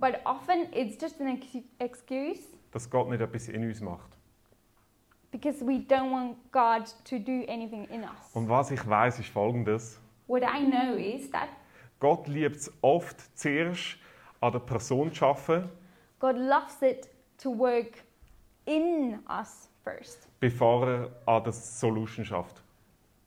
but 0.00 0.14
often 0.24 0.72
it's 0.72 1.00
just 1.00 1.20
an 1.20 1.28
ex- 1.28 1.64
excuse 1.78 2.42
dass 2.72 2.88
Gott 2.90 3.08
nicht 3.08 3.20
etwas 3.20 3.48
in 3.48 3.64
uns 3.64 3.80
macht. 3.80 4.16
because 5.30 5.62
we 5.64 5.78
don't 5.88 6.10
want 6.10 6.36
God 6.52 6.86
to 7.04 7.18
do 7.18 7.44
anything 7.48 7.84
in 7.90 8.02
us. 8.02 8.30
Und 8.34 8.48
was 8.48 8.70
ich 8.70 8.86
weiß, 8.88 9.18
ist 9.20 9.28
Folgendes: 9.28 10.00
What 10.26 10.42
I 10.42 10.64
know 10.64 10.94
is 10.96 11.30
that 11.30 11.48
Gott 12.00 12.26
liebt 12.28 12.56
es 12.56 12.72
oft 12.82 13.36
zuerst 13.38 13.96
an 14.40 14.52
der 14.52 14.60
Person 14.60 15.12
zu 15.12 15.24
arbeiten, 15.26 15.68
God 16.20 16.36
loves 16.36 16.80
it 16.82 17.08
to 17.42 17.50
work 17.56 18.02
in 18.68 19.18
us 19.28 19.68
first 19.82 20.28
bevor 20.40 20.86
er 20.86 21.10
an 21.26 21.42
der 21.42 21.52
Solution 21.52 22.24
schafft. 22.24 22.62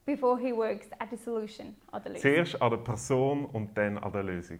before 0.05 0.37
He 0.39 0.53
works 0.53 0.87
at 0.99 1.09
the 1.09 1.17
solution 1.17 1.75
or 1.91 1.99
the 1.99 2.09
solution. 2.09 2.21
Zuerst 2.21 2.61
an 2.61 2.69
der 2.69 2.77
Person 2.77 3.45
und 3.45 3.77
dann 3.77 3.97
an 3.97 4.11
der 4.11 4.23
Lösung. 4.23 4.59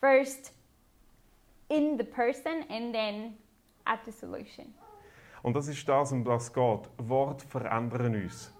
First 0.00 0.52
in 1.68 1.98
the 1.98 2.04
person 2.04 2.64
and 2.68 2.92
then 2.92 3.36
at 3.84 4.00
the 4.04 4.12
solution. 4.12 4.74
Und 5.42 5.54
das 5.54 5.68
ist 5.68 5.88
das, 5.88 6.12
um 6.12 6.24
das 6.24 6.44
es 6.44 6.52
geht. 6.52 6.90
Wort 6.98 7.42
verändern 7.42 8.14
uns. 8.14 8.52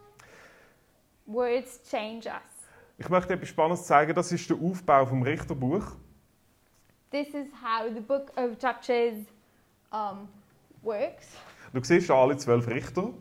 Words 1.27 1.83
change 1.91 2.29
us. 2.29 2.69
Ich 2.97 3.09
möchte 3.09 3.35
etwas 3.35 3.49
Spannendes 3.49 3.87
zeigen. 3.87 4.15
Das 4.15 4.33
ist 4.33 4.49
der 4.49 4.57
Aufbau 4.57 5.07
vom 5.07 5.23
Richterbuch. 5.23 5.97
This 7.11 7.29
is 7.29 7.47
how 7.63 7.89
the 7.93 8.01
book 8.01 8.31
of 8.37 8.57
Judges 8.61 9.27
um, 9.91 10.29
works. 10.89 11.29
Du 11.73 11.83
siehst 11.85 12.11
alle 12.11 12.37
zwölf 12.37 12.67
Richter. 12.67 13.13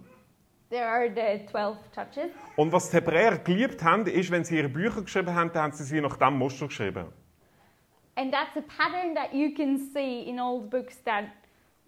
There 0.69 0.85
are 0.85 1.09
the 1.09 1.45
12 1.45 1.77
judges. 1.95 2.31
Und 2.55 2.71
was 2.71 2.89
die 2.89 2.97
Hebräer 2.97 3.37
geliebt 3.37 3.83
haben, 3.83 4.05
ist, 4.07 4.31
wenn 4.31 4.43
sie 4.43 4.57
ihre 4.57 4.69
Bücher 4.69 5.01
geschrieben 5.01 5.33
haben, 5.33 5.51
dann 5.53 5.63
haben 5.63 5.71
sie 5.73 5.83
sie 5.83 6.01
nach 6.01 6.17
diesem 6.17 6.37
Muster 6.37 6.67
geschrieben. 6.67 7.07
And 8.15 8.33
that's 8.33 8.57
a 8.57 8.61
pattern 8.61 9.13
that 9.15 9.33
you 9.33 9.53
can 9.53 9.77
see 9.93 10.23
in 10.23 10.37
the 10.37 10.67
books 10.67 11.01
that 11.03 11.25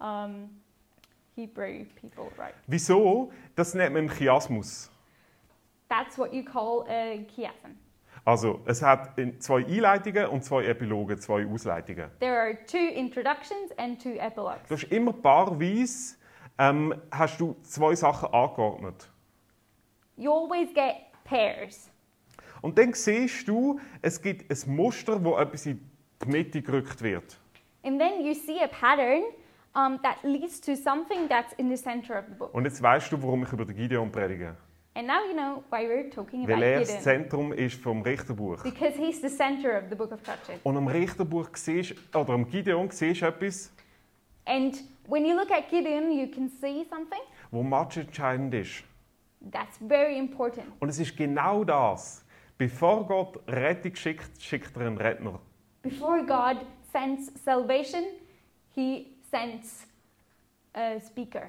um, 0.00 0.48
Hebrew 1.34 1.84
people 2.00 2.30
write. 2.38 2.54
Wieso? 2.68 3.32
Das 3.56 3.74
nennt 3.74 3.94
man 3.94 4.08
Chiasmus. 4.08 4.90
That's 5.88 6.16
what 6.16 6.32
you 6.32 6.44
call 6.44 6.86
a 6.88 7.26
chiasm. 7.34 7.76
Also, 8.24 8.60
es 8.66 8.82
hat 8.82 9.18
zwei 9.38 9.64
Einleitungen 9.64 10.26
und 10.26 10.44
zwei 10.44 10.64
Epiloge, 10.64 11.18
zwei 11.18 11.46
Ausleitungen. 11.46 12.10
There 12.20 12.38
are 12.38 12.58
two 12.66 12.76
introductions 12.76 13.72
and 13.78 14.00
two 14.00 14.18
epilogues. 14.18 14.68
Du 14.68 14.74
hast 14.74 14.84
immer 14.84 15.12
paarweise 15.12 16.16
ähm, 16.58 16.94
hast 17.10 17.40
du 17.40 17.56
zwei 17.62 17.94
Sachen 17.94 18.32
angeordnet. 18.32 19.10
You 20.16 20.30
always 20.30 20.72
get 20.74 20.96
pairs. 21.24 21.90
Und 22.60 22.76
dann 22.76 22.92
siehst 22.92 23.48
du, 23.48 23.80
es 24.02 24.20
gibt 24.20 24.50
ein 24.50 24.76
Muster, 24.76 25.24
wo 25.24 25.38
etwas 25.38 25.64
in 25.64 25.80
die 26.22 26.28
Mitte 26.28 26.60
gerückt 26.60 27.00
wird. 27.00 27.40
And 27.82 27.98
then 27.98 28.24
you 28.24 28.34
see 28.34 28.62
a 28.62 28.68
pattern 28.68 29.22
um, 29.74 29.98
that 30.02 30.22
leads 30.22 30.60
to 30.60 30.76
something 30.76 31.26
that's 31.28 31.54
in 31.54 31.74
the 31.74 31.82
center 31.82 32.18
of 32.18 32.26
the 32.28 32.34
book. 32.34 32.52
Und 32.52 32.64
jetzt 32.64 32.82
weißt 32.82 33.10
du, 33.12 33.22
warum 33.22 33.44
ich 33.44 33.52
über 33.52 33.64
den 33.64 33.76
Gideon 33.76 34.12
predige. 34.12 34.54
And 34.94 35.06
now 35.06 35.24
you 35.24 35.34
know 35.34 35.62
why 35.70 35.86
we're 35.86 36.10
talking 36.10 36.44
about 36.44 36.56
Weil 36.56 36.62
er 36.62 36.80
das 36.80 36.88
Gideon. 36.88 37.02
Zentrum 37.02 37.52
ist 37.52 37.80
vom 37.80 38.02
Richterbuch. 38.02 38.62
Because 38.64 38.96
he's 38.96 39.20
the 39.20 39.28
center 39.28 39.78
of 39.78 39.84
the 39.88 39.94
book 39.94 40.10
of 40.10 40.20
Judges. 40.26 40.60
Und 40.64 40.76
am 40.76 40.88
Richterbuch 40.88 41.48
siehst, 41.54 41.94
oder 42.14 42.32
am 42.32 42.48
Gideon 42.48 42.90
siehst 42.90 43.22
du 43.22 43.26
etwas, 43.26 43.72
And 44.46 44.82
when 45.06 45.24
you 45.24 45.34
look 45.36 45.50
at 45.52 45.68
Gideon, 45.68 46.10
you 46.10 46.26
can 46.26 46.48
see 46.48 46.84
something 46.90 47.20
wo 47.52 47.62
matchentscheidend 47.62 48.52
ist. 48.54 48.84
that's 49.52 49.78
very 49.78 50.18
important. 50.18 50.66
Und 50.80 50.88
es 50.88 50.98
ist 50.98 51.16
genau 51.16 51.62
das. 51.64 52.24
Bevor 52.58 53.06
Gott 53.06 53.40
Rettung 53.48 53.94
schickt, 53.94 54.42
schickt 54.42 54.76
er 54.76 54.86
einen 54.86 54.98
Redner. 54.98 55.38
Before 55.82 56.24
God 56.26 56.58
sends 56.92 57.30
salvation, 57.44 58.02
he 58.74 59.06
sends 59.30 59.86
a 60.74 60.98
speaker. 61.00 61.48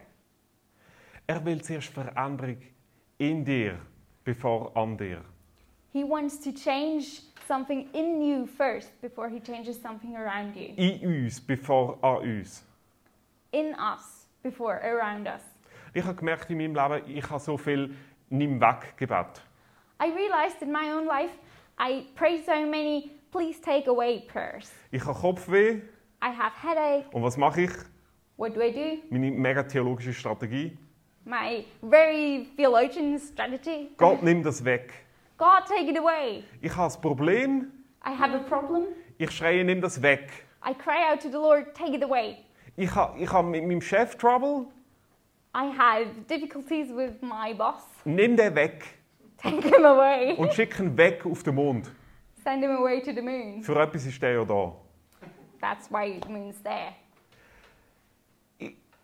Er 1.28 1.44
will 1.44 1.62
zuerst 1.62 1.90
Veränderung 1.90 2.58
in 3.22 3.46
dir, 3.46 3.78
bevor 4.24 4.72
an 4.76 4.98
dir. 4.98 5.22
He 5.94 6.04
wants 6.04 6.40
to 6.40 6.52
change 6.52 7.22
something 7.48 7.88
in 7.94 8.22
you 8.22 8.48
first 8.48 8.90
before 9.02 9.30
he 9.30 9.40
changes 9.40 9.80
something 9.80 10.16
around 10.16 10.56
you. 10.56 10.74
In 10.76 11.00
uns, 11.06 11.40
bevor 11.40 12.00
an 12.02 12.24
uns. 12.24 12.64
In 13.52 13.76
us 13.76 14.26
before 14.42 14.82
around 14.84 15.28
us. 15.28 15.42
Ich 15.94 16.04
habe 16.04 16.16
gemerkt 16.16 16.50
in 16.50 16.58
meinem 16.58 16.74
Leben, 16.74 17.04
ich 17.16 17.30
habe 17.30 17.40
so 17.40 17.58
viel 17.58 17.94
nimm 18.30 18.60
weg 18.60 18.96
Gebet. 18.98 19.42
I 20.00 20.12
realized 20.12 20.62
in 20.64 20.72
my 20.72 20.92
own 20.92 21.06
life 21.06 21.32
I 21.78 22.08
prayed 22.16 22.44
so 22.46 22.66
many 22.66 23.12
please 23.32 23.60
take 23.62 23.88
away 23.88 24.22
prayers. 24.22 24.72
Ich 24.92 25.06
habe 25.06 25.20
Kopfweh 25.20 25.82
I 26.24 26.30
have 26.30 26.54
headache. 26.64 27.06
und 27.14 27.22
was 27.22 27.38
mache 27.38 27.64
ich? 27.64 27.72
What 28.38 28.56
do 28.56 28.62
I 28.62 28.72
do? 28.72 29.04
Meine 29.12 29.30
mega 29.30 29.62
theologische 29.62 30.14
Strategie. 30.14 30.76
My 31.26 31.66
very 31.82 32.48
theologian 32.58 33.20
strategy. 33.20 33.90
Gott 33.98 34.24
nimm 34.24 34.44
das 34.44 34.64
weg. 34.66 34.92
God 35.38 35.66
take 35.68 35.90
it 35.90 35.98
away. 35.98 36.44
Ich 36.62 36.76
habe 36.76 36.94
ein 36.94 37.02
Problem, 37.02 37.72
I 38.06 38.12
have 38.18 38.34
a 38.36 38.40
problem. 38.40 38.88
ich 39.18 39.32
schreie, 39.32 39.64
nimm 39.64 39.82
das 39.82 40.02
weg. 40.02 40.30
I 40.64 40.74
cry 40.74 41.12
out 41.12 41.20
to 41.22 41.30
the 41.30 41.38
Lord, 41.38 41.74
take 41.76 41.96
it 41.96 42.04
away. 42.04 42.38
Ich 42.76 42.94
habe, 42.96 43.20
ich 43.20 43.32
habe 43.32 43.48
mit 43.48 43.64
meinem 43.64 43.82
Chef 43.82 44.16
Trouble, 44.18 44.68
I 45.56 45.66
have 45.78 46.08
difficulties 46.28 46.90
with 46.96 47.22
my 47.22 47.54
boss. 47.54 47.84
nimm 48.06 48.36
den 48.38 48.56
weg 48.56 48.84
Take 49.38 49.62
him 49.68 49.86
away. 49.86 50.36
und 50.38 50.54
schick 50.54 50.80
ihn 50.80 50.96
weg 50.98 51.26
auf 51.26 51.44
den 51.44 51.56
Mond. 51.56 51.92
Send 52.44 52.64
him 52.64 52.72
away 52.72 53.00
to 53.02 53.12
the 53.14 53.22
moon. 53.22 53.62
Für 53.64 53.80
etwas 53.80 54.06
ist 54.06 54.22
der 54.22 54.34
ja 54.34 54.46
da. 54.46 54.74
That's 55.60 55.92
why 55.92 56.20
the 56.24 56.30
moon's 56.32 56.62
there. 56.64 56.94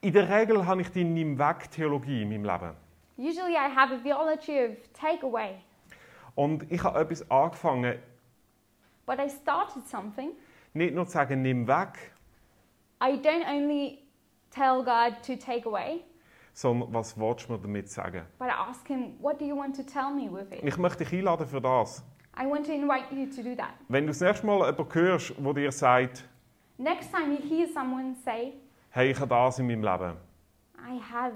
In 0.02 0.14
der 0.14 0.30
Regel 0.30 0.66
habe 0.66 0.82
ich 0.82 0.90
die 0.92 1.04
nimm 1.04 1.38
weg 1.40 1.72
Theologie 1.72 2.22
in 2.22 2.30
meinem 2.30 2.46
Leben. 2.46 2.76
Usually 3.18 3.54
I 3.56 3.68
have 3.76 3.94
a 3.94 3.98
theology 3.98 4.66
of 4.66 4.76
take 4.94 5.26
away, 5.26 5.56
Und 6.36 6.72
ich 6.72 6.84
habe 6.84 7.00
etwas 7.00 7.30
angefangen, 7.32 7.98
but 9.08 9.18
I 9.18 9.28
started 9.28 9.88
something. 9.88 10.32
nicht 10.74 10.94
nur 10.94 11.06
zu 11.08 11.14
sagen, 11.14 11.42
nimm 11.42 11.68
weg, 11.68 12.12
I 13.02 13.14
don't 13.16 13.44
only 13.50 14.00
tell 14.52 14.84
God 14.84 15.16
to 15.26 15.36
take 15.36 15.66
away, 15.68 16.04
sondern 16.54 16.94
was 16.94 17.18
willst 17.18 17.48
du 17.50 17.54
mir 17.54 17.60
damit 17.60 17.90
sagen? 17.90 18.22
but 18.38 18.50
I 18.50 18.52
ask 18.52 18.88
him, 18.88 19.16
what 19.20 19.40
do 19.42 19.46
you 19.46 19.56
want 19.58 19.76
to 19.78 19.84
tell 19.84 20.12
me 20.12 20.30
with 20.32 20.52
it? 20.52 20.64
Ich 20.64 20.78
möchte 20.78 21.04
dich 21.04 21.14
einladen 21.14 21.48
für 21.48 21.60
das. 21.60 22.04
I 22.40 22.46
want 22.46 22.68
to 22.68 22.72
invite 22.72 23.06
you 23.12 23.26
to 23.36 23.42
do 23.42 23.56
that. 23.56 23.70
Wenn 23.88 24.04
du 24.04 24.10
das 24.12 24.22
nächste 24.22 24.46
Mal 24.46 24.60
jemanden 24.70 24.94
hörst, 24.94 25.34
der 25.40 25.54
dir 25.54 25.72
sagt, 25.72 26.30
Next 26.78 27.12
time 27.12 27.34
you 27.36 27.40
hear 27.50 27.68
someone 27.68 28.14
say, 28.24 28.54
hey, 28.98 29.12
ich 29.12 29.20
habe 29.20 29.30
das 29.30 29.60
in 29.60 29.68
meinem 29.68 29.84
Leben. 29.84 30.18
I 30.80 31.00
have 31.00 31.36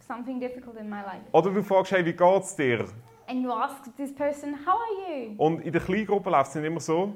something 0.00 0.40
difficult 0.40 0.76
in 0.78 0.88
my 0.88 1.02
life, 1.02 1.22
Oder 1.32 1.50
du 1.50 1.62
fragst, 1.62 1.92
hey, 1.92 2.04
wie 2.04 2.12
geht's 2.14 2.56
dir? 2.56 2.86
and 3.28 3.42
you 3.42 3.52
ask 3.52 3.84
this 3.96 4.12
person, 4.14 4.54
how 4.66 4.74
are 4.80 5.14
you? 5.14 5.34
Und 5.36 5.60
in 5.60 5.72
der 5.72 5.80
Kleingruppe 5.82 6.30
läuft 6.30 6.48
es 6.50 6.54
nicht 6.56 6.64
immer 6.64 6.80
so, 6.80 7.14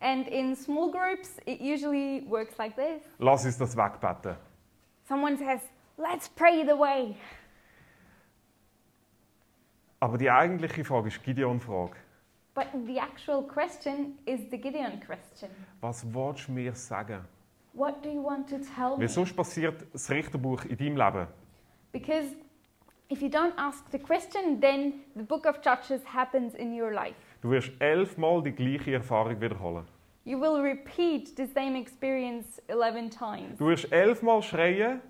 And 0.00 0.28
in 0.28 0.54
small 0.56 0.90
groups, 0.90 1.38
it 1.46 1.60
usually 1.60 2.26
works 2.28 2.58
like 2.58 2.74
this. 2.74 3.02
lass 3.18 3.44
uns 3.44 3.56
das 3.56 3.76
wegbeten. 3.76 4.36
Someone 5.08 5.36
says, 5.36 5.60
let's 5.96 6.28
pray 6.28 6.64
the 6.66 6.76
way. 6.76 7.16
Aber 10.00 10.18
die 10.18 10.30
eigentliche 10.30 10.84
Frage 10.84 11.08
ist 11.08 11.22
Gideon-Frage. 11.22 11.94
But 12.54 12.66
the 12.86 12.98
actual 12.98 13.42
question 13.42 14.18
is 14.26 14.40
the 14.50 14.58
Gideon 14.58 15.00
question. 15.00 15.50
Was 15.80 16.04
willst 16.12 16.48
du 16.48 16.52
mir 16.52 16.74
sagen? 16.74 17.24
What 17.74 18.04
do 18.04 18.08
you 18.08 18.22
want 18.22 18.48
to 18.50 18.58
tell 18.58 18.96
me? 18.96 19.00
Weil 19.00 19.08
sonst 19.08 19.34
passiert 19.34 19.86
das 19.92 20.08
Richterbuch 20.10 20.64
in 20.64 20.76
deinem 20.76 20.96
Leben. 20.96 21.26
Because 21.92 22.36
if 23.10 23.20
you 23.20 23.28
don't 23.28 23.52
ask 23.56 23.84
the 23.90 23.98
question, 23.98 24.60
then 24.60 24.94
the 25.14 25.22
book 25.22 25.44
of 25.46 25.60
Judges 25.60 26.02
happens 26.04 26.54
in 26.54 26.72
your 26.80 26.92
life. 26.92 27.16
Du 27.42 27.50
wirst 27.50 27.72
elfmal 27.80 28.42
die 28.42 28.52
gleiche 28.52 28.92
Erfahrung 28.94 29.40
wiederholen. 29.40 29.84
You 30.24 30.40
will 30.40 30.60
repeat 30.60 31.36
the 31.36 31.46
same 31.46 31.78
experience 31.78 32.62
11 32.68 33.10
times. 33.10 33.58
Du 33.58 33.66
wirst 33.66 33.92
elfmal 33.92 34.40
schreien 34.42 35.00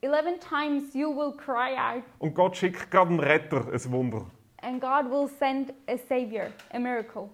11 0.00 0.40
times 0.40 0.94
you 0.94 1.10
will 1.10 1.32
cry 1.32 1.76
out, 1.76 2.02
und 2.18 2.34
Gott 2.34 2.56
schickt 2.56 2.90
gerade 2.90 3.10
einen 3.10 3.20
Retter, 3.20 3.66
ein 3.72 3.92
Wunder. 3.92 4.26
and 4.58 4.80
God 4.80 5.10
will 5.10 5.28
send 5.28 5.72
a 5.88 5.96
savior, 5.96 6.52
a 6.72 6.78
miracle. 6.78 7.30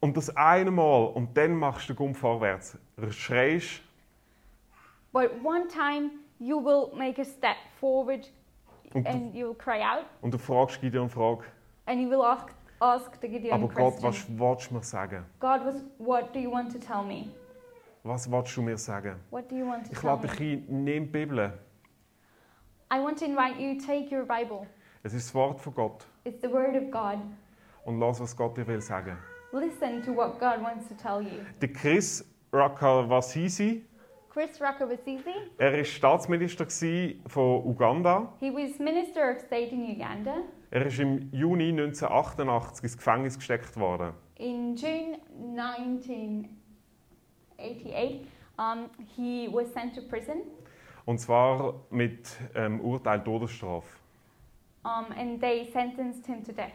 Und 0.00 0.16
das 0.16 0.34
eine 0.36 0.70
Mal 0.70 1.06
und 1.06 1.36
dann 1.36 1.54
machst 1.54 1.88
du 1.88 1.92
den 1.92 1.96
Gump 1.96 2.16
vorwärts. 2.16 2.78
Schreist 3.10 3.80
But 5.12 5.30
one 5.44 5.68
time 5.68 6.10
you 6.40 6.58
will 6.58 6.92
make 6.96 7.20
a 7.20 7.24
step 7.24 7.56
forward 7.80 8.28
und, 8.94 9.06
and 9.06 9.34
you 9.34 9.46
will 9.46 9.54
cry 9.54 9.80
out, 9.82 10.04
und 10.22 10.32
du 10.32 10.38
fragst 10.38 10.80
Gideon 10.80 11.08
Frage. 11.08 11.44
and 11.86 12.00
you 12.00 12.08
will 12.08 12.22
ask, 12.22 12.48
ask 12.80 13.20
the 13.20 13.28
Gideon 13.28 13.62
Aber 13.62 13.72
Gott, 13.72 14.02
was 14.02 14.26
willst 14.28 14.70
du 14.70 14.74
mir 14.74 14.82
sagen? 14.82 15.24
God, 15.40 15.64
was, 15.64 15.82
what 15.98 16.32
do 16.34 16.40
you 16.40 16.50
want 16.50 16.72
to 16.72 16.78
tell 16.78 17.02
me? 17.04 17.30
Was 18.02 18.30
willst 18.30 18.56
du 18.56 18.62
mir 18.62 18.76
sagen? 18.78 19.16
What 19.30 19.48
do 19.48 19.56
you 19.56 19.66
want 19.66 19.86
to 19.86 19.92
Ich 19.92 20.02
lade 20.02 20.26
dich 20.28 20.40
ein, 20.40 20.64
nimm 20.84 21.04
die 21.04 21.10
Bibel. 21.10 21.52
I 22.92 23.00
want 23.00 23.18
to 23.18 23.24
invite 23.24 23.58
you, 23.60 23.78
take 23.80 24.10
your 24.14 24.24
Bible. 24.24 24.66
Es 25.02 25.12
ist 25.14 25.28
das 25.28 25.34
Wort 25.34 25.60
von 25.60 25.74
Gott. 25.74 26.06
It's 26.24 26.40
the 26.40 26.50
Word 26.50 26.76
of 26.76 26.90
God. 26.90 27.18
und 27.84 27.98
lass, 28.00 28.20
was 28.20 28.36
Gott 28.36 28.56
dir 28.56 28.66
will 28.66 28.80
sagen. 28.80 29.16
Listen 29.52 30.02
to 30.02 30.12
what 30.14 30.38
God 30.40 30.60
wants 30.62 30.88
to 30.88 30.94
tell 30.94 31.20
you. 31.22 31.44
Der 31.60 31.72
Chris 31.72 32.24
Rakavasisi, 32.54 33.82
Chris 34.32 34.60
Rakabasisi, 34.60 35.30
er 35.58 35.72
war 35.76 35.84
Staatsminister 35.84 36.66
von 37.26 37.64
Uganda. 37.66 38.32
he 38.40 38.50
was 38.52 38.78
Minister 38.78 39.32
of 39.32 39.40
State 39.40 39.72
in 39.72 39.84
Uganda. 39.96 40.36
Er 40.70 40.86
ist 40.86 40.98
im 41.00 41.28
Juni 41.32 41.70
1988 41.70 42.84
ins 42.84 42.96
Gefängnis 42.96 43.36
gesteckt 43.38 43.76
worden. 43.76 44.12
In 44.36 44.74
June 44.76 45.18
1988, 45.56 48.26
um, 48.58 48.90
he 49.16 49.48
was 49.52 49.72
sent 49.72 49.94
to 49.94 50.00
prison, 50.02 50.42
Und 51.06 51.18
zwar 51.18 51.74
mit 51.90 52.28
ähm, 52.54 52.80
Urteil 52.80 53.22
Todesstrafe. 53.22 53.86
um, 54.84 55.06
and 55.16 55.40
they 55.40 55.64
sentenced 55.72 56.26
him 56.26 56.42
to 56.44 56.52
death. 56.52 56.72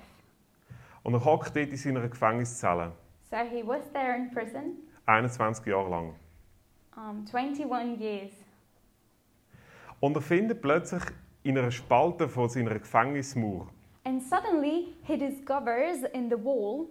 Und 1.03 1.13
er 1.13 1.23
hockt 1.25 1.55
dort 1.55 1.69
in 1.69 1.75
seiner 1.77 2.07
Gefängniszelle, 2.07 2.91
So 3.29 3.37
he 3.37 3.61
was 3.65 3.89
there 3.93 4.15
in 4.15 4.29
prison, 4.31 4.77
21 5.09 5.65
Jahre 5.65 5.89
lang. 5.89 6.15
um, 6.95 7.25
21 7.25 7.99
years. 7.99 8.31
Und 9.99 10.15
er 10.15 10.21
findet 10.21 10.61
plötzlich 10.61 11.03
in 11.43 11.57
einer 11.57 11.71
Spalte 11.71 12.27
von 12.29 12.47
seiner 12.49 12.77
Gefängnismauer 12.79 13.67
And 14.05 14.21
suddenly 14.23 14.95
he 15.03 15.17
discovers 15.17 16.03
in 16.13 16.29
the 16.29 16.37
wall 16.37 16.87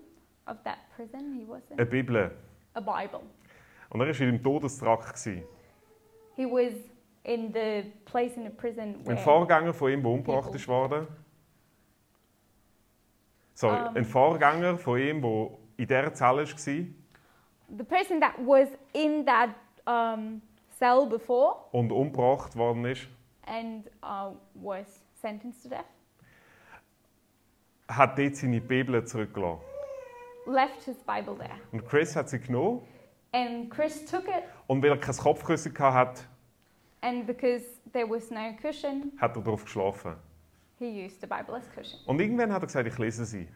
of 0.47 0.57
that 0.65 0.79
prison 0.95 1.35
he 1.39 1.47
was 1.49 1.63
in 1.71 1.79
eine 1.79 1.87
Bibel. 1.87 2.31
a 2.75 2.81
Bible. 2.81 3.21
Und 3.91 4.01
er 4.01 4.09
war 4.09 4.21
in 4.21 4.33
dem 4.37 4.43
Todestrakt. 4.43 5.15
gewesen. 5.15 5.43
He 6.37 6.45
was 6.45 6.75
in 7.25 7.53
the 7.53 7.91
place 8.05 8.37
in 8.37 8.45
the 8.45 8.51
prison 8.51 8.95
Ein 9.01 9.07
where 9.07 9.17
Vorgänger 9.17 9.73
von 9.73 9.91
ihm, 9.91 10.03
der 10.03 10.11
umgebracht 10.13 10.55
ist 10.55 10.69
worden. 10.69 11.07
Sorry, 13.55 13.77
Ähm. 13.89 13.97
ein 13.97 14.05
Vorgänger 14.05 14.79
von 14.79 14.99
ihm, 14.99 15.21
der 15.23 15.51
in 15.79 15.87
dieser 15.87 16.13
Zelle 16.15 16.45
war. 16.47 16.85
The 17.77 17.85
person 17.85 18.21
that 18.21 18.35
was 18.39 18.69
in 18.93 19.25
that 19.27 19.51
um, 19.87 20.41
cell 20.79 21.07
before 21.07 21.57
und 21.73 21.93
umgebracht 21.93 22.57
worden 22.57 22.85
ist, 22.85 23.07
and 23.47 23.87
uh, 24.03 24.31
was 24.55 24.87
sentenced 25.15 25.63
to 25.63 25.69
death 25.69 25.85
hat 27.89 28.19
dort 28.19 28.37
seine 28.37 28.61
Bibel 28.61 29.05
zurückgelassen. 29.05 29.61
left 30.47 30.83
his 30.85 30.97
Bible 31.05 31.35
there. 31.37 31.59
Und 31.73 31.87
Chris 31.87 32.15
hat 32.17 32.29
sie 32.29 32.39
genommen 32.39 32.83
And 33.33 33.71
Chris 33.71 34.07
took 34.07 34.27
it, 34.27 34.45
und 34.69 34.83
weil 34.83 34.91
er 34.91 34.99
kein 34.99 35.15
Kopfkissen 35.15 35.79
hatte, 35.79 36.23
and 37.03 37.27
because 37.27 37.63
there 37.93 38.09
was 38.09 38.31
no 38.31 38.55
cushion, 38.61 39.13
hat 39.21 39.37
er 39.37 39.43
darauf 39.43 39.65
geschlafen. 39.65 40.17
he 40.79 40.87
used 41.05 41.21
the 41.21 41.27
Bible 41.27 41.55
as 41.55 41.69
cushion. 41.75 41.99
Und 42.07 42.21
irgendwann 42.21 42.53
hat 42.53 42.63
er 42.63 42.67
gesagt, 42.67 42.89
ich 42.89 42.99
lese 42.99 43.27
sie. 43.27 43.47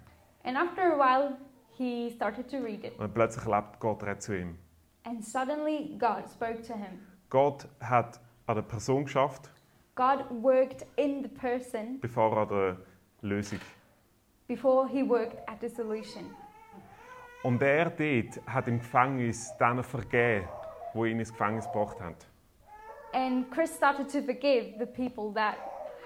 And 0.45 0.59
after 0.59 0.83
a 0.83 0.99
while, 0.99 1.37
he 1.76 2.10
started 2.14 2.48
to 2.50 2.58
read 2.58 2.84
it. 2.84 2.98
Und 2.98 3.14
plötzlich 3.14 3.44
lebt 3.46 3.80
Gott 3.80 4.02
redet 4.02 4.22
zu 4.22 4.38
ihm. 4.38 4.58
And 5.04 5.24
suddenly, 5.24 5.96
God 5.98 6.28
spoke 6.28 6.62
to 6.62 6.74
him. 6.74 7.00
Gott 7.30 7.66
hat 7.80 8.20
an 8.46 8.56
der 8.56 8.62
Person 8.62 9.04
geschafft, 9.04 9.50
God 9.94 10.24
worked 10.30 10.86
in 10.96 11.22
the 11.22 11.28
person 11.28 11.98
bevor 12.00 12.32
er 12.32 12.42
an 12.42 12.48
der 12.48 12.76
Lösung. 13.22 13.60
before 14.46 14.86
he 14.88 15.02
worked 15.02 15.40
at 15.48 15.60
the 15.60 15.68
solution. 15.68 16.34
Und 17.42 17.60
er 17.62 17.90
dort 17.90 18.46
hat 18.46 18.68
im 18.68 18.78
Gefängnis 18.78 19.52
denen 19.58 19.82
vergeben, 19.82 20.46
die 20.94 21.10
ihn 21.10 21.18
ins 21.18 21.32
Gefängnis 21.32 21.64
gebracht 21.66 22.00
haben. 22.00 22.16
And 23.14 23.50
Chris 23.50 23.74
started 23.74 24.08
to 24.10 24.22
forgive 24.22 24.78
the 24.78 24.86
people 24.86 25.32
that 25.34 25.56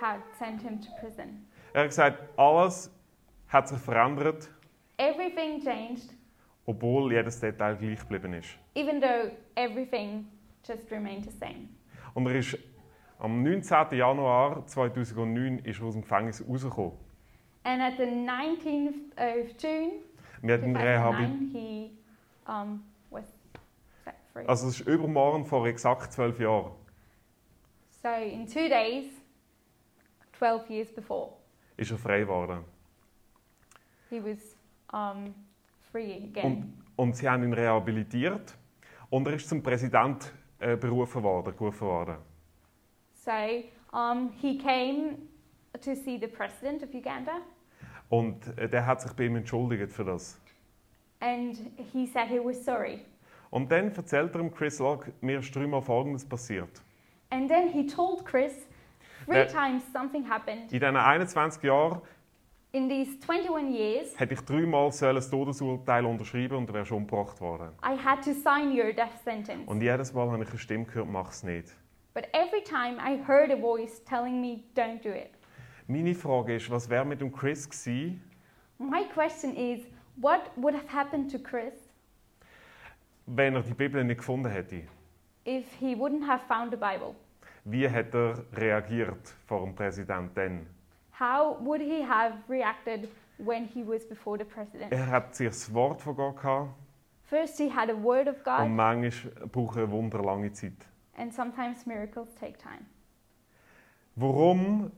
had 0.00 0.20
sent 0.38 0.62
him 0.62 0.80
to 0.80 0.88
prison. 1.00 1.46
Er 1.72 1.82
hat 1.82 1.90
gesagt, 1.90 2.18
alles 2.38 2.90
hat 3.48 3.68
sich 3.68 3.78
verändert, 3.78 4.48
Everything 4.98 5.62
changed, 5.62 6.10
obwohl 6.66 7.12
jedes 7.12 7.38
Detail 7.40 7.76
gleich 7.76 8.00
geblieben 8.00 8.32
ist. 8.32 8.48
even 8.74 9.00
though 9.00 9.30
everything 9.54 10.26
just 10.66 10.90
remained 10.90 11.24
the 11.24 11.30
same. 11.38 11.68
Und 12.14 12.26
er 12.26 12.36
ist 12.36 12.56
am 13.18 13.42
19. 13.42 13.92
Januar 13.98 14.66
2009 14.66 15.58
ist 15.60 15.80
er 15.80 15.86
aus 15.86 15.94
dem 15.94 16.02
Gefängnis 16.02 16.42
rausgekommen. 16.48 16.92
And 17.64 17.82
at 17.82 17.96
the 17.96 18.04
19th 18.04 19.12
of 19.16 19.50
June, 19.60 19.92
Wir 20.42 20.54
hatten 20.54 20.76
Rehabil 20.76 21.26
2009, 21.26 21.50
he 21.52 21.90
um, 22.46 22.82
was 23.10 23.24
set 24.04 24.14
free. 24.32 24.46
also 24.46 24.68
es 24.68 24.80
ist 24.80 24.86
übermorgen 24.88 25.44
vor 25.44 25.66
exakt 25.66 26.12
zwölf 26.12 26.38
Jahren. 26.40 26.72
So 28.02 28.08
in 28.08 28.46
two 28.46 28.68
days, 28.68 29.06
12 30.38 30.70
years 30.70 30.92
before, 30.94 31.32
Ist 31.76 31.90
er 31.90 31.98
frei 31.98 32.20
geworden. 32.20 32.64
he 34.10 34.20
was 34.22 34.55
um, 34.92 35.34
free 35.92 36.14
again. 36.30 36.44
Und, 36.44 36.82
und 36.96 37.16
sie 37.16 37.28
haben 37.28 37.42
ihn 37.44 37.52
rehabilitiert 37.52 38.56
und 39.10 39.26
er 39.26 39.34
ist 39.34 39.48
zum 39.48 39.62
Präsident 39.62 40.32
äh, 40.58 40.76
berufen 40.76 41.22
worden, 41.22 41.54
gerufen 41.56 41.86
worden. 41.86 42.16
So 43.14 43.30
um, 43.92 44.30
he 44.40 44.58
came 44.58 45.18
to 45.80 45.94
see 45.94 46.18
the 46.18 46.26
president 46.28 46.82
of 46.82 46.92
Uganda, 46.94 47.40
Und 48.08 48.56
äh, 48.58 48.68
der 48.68 48.86
hat 48.86 49.00
sich 49.00 49.12
bei 49.12 49.24
ihm 49.24 49.36
entschuldigt 49.36 49.92
für 49.92 50.04
das. 50.04 50.38
and 51.20 51.58
he 51.92 52.06
said 52.06 52.28
he 52.28 52.38
was 52.38 52.64
sorry. 52.64 53.00
Und 53.50 53.70
dann 53.72 53.90
erzählt 53.94 54.34
er 54.34 54.40
ihm 54.40 54.52
Chris 54.54 54.78
Locke, 54.78 55.12
mir 55.20 55.38
ist 55.38 55.54
dreimal 55.54 55.80
Folgendes 55.82 56.24
passiert. 56.24 56.82
And 57.30 57.48
then 57.48 57.68
he 57.68 57.86
told 57.86 58.24
Chris 58.24 58.52
three 59.24 59.34
That- 59.46 59.50
times 59.50 59.82
something 59.92 60.28
happened. 60.28 60.72
In 60.72 60.80
diesen 60.80 60.96
21 60.96 61.62
Jahren 61.62 62.00
In 62.72 62.88
these 62.88 63.16
21 63.26 63.72
years, 63.72 64.18
hätte 64.18 64.34
ich 64.34 64.40
dreimal 64.40 64.92
sollen 64.92 65.14
das 65.16 65.30
Todesurteil 65.30 66.04
unterschreiben 66.04 66.56
und 66.56 66.72
wäre 66.72 66.84
schon 66.84 66.98
umgebracht 66.98 67.40
worden. 67.40 67.70
I 67.82 67.96
had 67.96 68.22
to 68.24 68.32
sign 68.32 68.76
your 68.76 68.92
death 68.92 69.18
sentence. 69.24 69.66
Und 69.66 69.80
jedes 69.80 70.12
Mal 70.12 70.30
habe 70.30 70.42
ich 70.42 70.50
eine 70.50 70.58
Stimme 70.58 70.84
gehört, 70.84 71.08
mach 71.08 71.30
es 71.30 71.42
nicht. 71.42 71.74
But 72.12 72.28
every 72.32 72.62
time 72.62 72.98
I 72.98 73.18
heard 73.26 73.50
a 73.50 73.56
voice 73.56 74.02
telling 74.04 74.40
me, 74.40 74.64
don't 74.74 75.02
do 75.02 75.10
it. 75.10 75.30
Meine 75.86 76.14
Frage 76.14 76.56
ist, 76.56 76.70
was 76.70 76.88
wäre 76.90 77.04
mit 77.04 77.20
dem 77.20 77.32
Chris 77.32 77.68
gewesen, 77.68 78.22
My 78.78 79.04
question 79.14 79.54
is, 79.56 79.86
what 80.16 80.50
would 80.56 80.74
have 80.74 80.88
happened 80.92 81.30
to 81.32 81.38
Chris 81.38 81.72
wenn 83.26 83.54
er 83.54 83.62
die 83.62 83.74
Bibel 83.74 84.04
nicht 84.04 84.18
gefunden 84.18 84.50
hätte? 84.50 84.82
if 85.44 85.64
he 85.80 85.94
wouldn't 85.94 86.24
have 86.26 86.42
found 86.46 86.70
the 86.70 86.76
Bible? 86.76 87.14
Wie 87.64 87.88
hätte 87.88 88.44
er 88.52 88.58
reagiert 88.60 89.34
vor 89.46 89.64
dem 89.64 89.74
Präsidenten? 89.74 90.66
How 91.18 91.56
would 91.60 91.80
he 91.80 92.02
have 92.02 92.34
reacted 92.48 93.08
when 93.38 93.66
he 93.66 93.82
was 93.82 94.04
before 94.04 94.36
the 94.38 94.44
president? 94.44 94.92
Er 94.92 95.06
hat 95.06 95.34
sich 95.34 95.48
das 95.48 95.72
Wort 95.72 96.00
von 96.02 96.14
Gott 96.14 96.36
gehabt 96.36 96.74
First, 97.24 97.58
he 97.58 97.68
had 97.68 97.90
a 97.90 97.94
word 97.94 98.28
of 98.28 98.36
und 98.36 98.44
God, 98.44 98.68
manchmal 98.70 99.46
braucht 99.48 99.76
er 99.78 99.90
Wunder 99.90 100.22
lange 100.22 100.52
Zeit. 100.52 100.86
and 101.16 101.32
sometimes 101.32 101.86
miracles 101.86 102.34
take 102.34 102.56
time. 102.58 102.84
Warum 104.14 104.92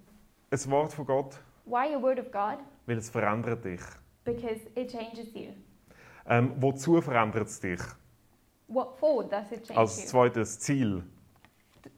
ein 0.50 0.70
Wort 0.70 0.92
von 0.92 1.06
Gott? 1.06 1.38
Why 1.64 1.94
a 1.94 2.02
word 2.02 2.18
of 2.18 2.30
God? 2.30 2.58
Weil 2.86 2.98
es 2.98 3.10
verändert 3.10 3.64
dich. 3.64 3.80
Because 4.24 4.60
it 4.74 4.90
changes 4.90 5.34
you. 5.34 5.52
Ähm, 6.26 6.52
wozu 6.60 7.00
verändert 7.00 7.46
es 7.46 7.60
dich? 7.60 7.80
What 8.66 8.98
for 8.98 9.24
does 9.24 9.50
it 9.50 9.64
change 9.64 9.80
Als 9.80 10.06
zweites 10.08 10.58
Ziel. 10.58 11.02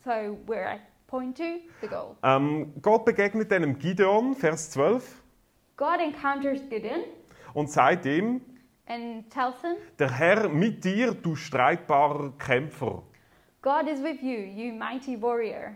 So 0.05 0.39
where 0.47 0.79
point 1.11 1.37
to 1.37 1.61
the 1.81 1.89
goal. 1.89 2.17
Ähm, 2.23 2.73
Gott 2.81 3.05
begegnet 3.05 3.53
einem 3.53 3.79
Gideon, 3.79 4.35
Vers 4.35 4.71
12, 4.71 5.23
God 5.77 6.01
encounters 6.01 6.61
Gideon 6.71 7.03
und 7.53 7.71
sagt 7.71 8.07
ihm, 8.07 8.41
and 8.87 9.29
tells 9.31 9.61
him, 9.61 9.77
der 9.99 10.11
Herr 10.11 10.49
mit 10.49 10.85
dir, 10.85 11.13
du 11.13 11.35
streitbarer 11.35 12.33
Kämpfer. 12.39 13.03
God 13.63 13.89
is 13.89 14.03
with 14.03 14.23
you, 14.23 14.39
you 14.39 14.73
mighty 14.73 15.21
warrior. 15.21 15.75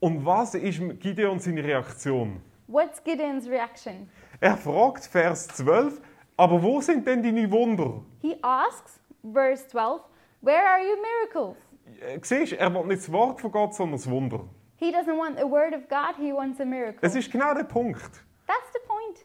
Und 0.00 0.26
was 0.26 0.54
ist 0.54 0.80
Gideon 1.00 1.38
seine 1.38 1.62
Reaktion? 1.62 2.42
What's 2.66 3.02
Gideon's 3.02 3.48
reaction? 3.48 4.08
Er 4.40 4.56
fragt, 4.56 5.06
Vers 5.06 5.46
12, 5.48 6.00
aber 6.36 6.60
wo 6.60 6.80
sind 6.80 7.06
denn 7.06 7.22
deine 7.22 7.48
Wunder? 7.50 8.02
He 8.20 8.36
asks, 8.42 8.98
verse 9.22 9.66
12, 9.68 10.02
Where 10.40 10.66
are 10.66 10.80
your 10.80 10.96
miracles? 11.00 11.56
Äh, 12.00 12.18
Siehst, 12.22 12.52
er 12.52 12.72
will 12.74 12.84
nicht 12.86 13.02
das 13.02 13.12
Wort 13.12 13.40
von 13.40 13.50
Gott, 13.52 13.74
sondern 13.74 13.96
das 13.98 14.08
Wunder. 14.08 14.44
He 14.76 14.90
doesn't 14.90 15.16
want 15.16 15.38
a 15.38 15.48
word 15.48 15.74
of 15.74 15.88
God, 15.88 16.16
he 16.18 16.32
wants 16.32 16.60
a 16.60 16.64
miracle. 16.64 16.98
Es 17.02 17.14
ist 17.14 17.30
genau 17.30 17.54
der 17.54 17.64
Punkt. 17.64 18.24
That's 18.46 18.72
the 18.72 18.80
point. 18.86 19.24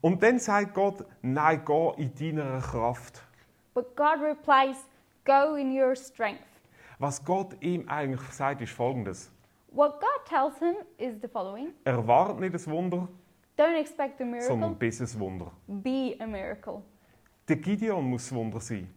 Und 0.00 0.22
dann 0.22 0.38
sagt 0.38 0.74
Gott, 0.74 1.04
nein, 1.22 1.62
geh 1.64 1.92
in 1.96 2.14
deiner 2.14 2.60
Kraft. 2.60 3.22
But 3.72 3.96
God 3.96 4.20
replies, 4.20 4.76
Go 5.24 5.54
in 5.54 5.72
your 5.72 5.96
strength. 5.96 6.44
Was 6.98 7.24
Gott 7.24 7.56
ihm 7.60 7.88
eigentlich 7.88 8.20
sagt, 8.30 8.60
ist 8.60 8.72
folgendes. 8.72 9.30
What 9.68 10.00
God 10.00 10.24
tells 10.28 10.58
him 10.58 10.76
is 10.98 11.18
the 11.20 11.28
following 11.28 11.72
Erwarte 11.84 12.38
nicht 12.40 12.54
das 12.54 12.68
Wunder, 12.68 13.08
Don't 13.56 13.74
expect 13.80 14.20
a 14.20 14.24
sondern 14.40 14.70
miracle, 14.70 14.74
bis 14.76 15.00
es 15.00 15.18
Wunder. 15.18 15.50
be 15.66 16.14
a 16.20 16.26
miracle. 16.26 16.82
Der 17.48 17.56
Gideon 17.56 18.04
muss 18.04 18.28
das 18.28 18.34
Wunder 18.34 18.60
sein. 18.60 18.92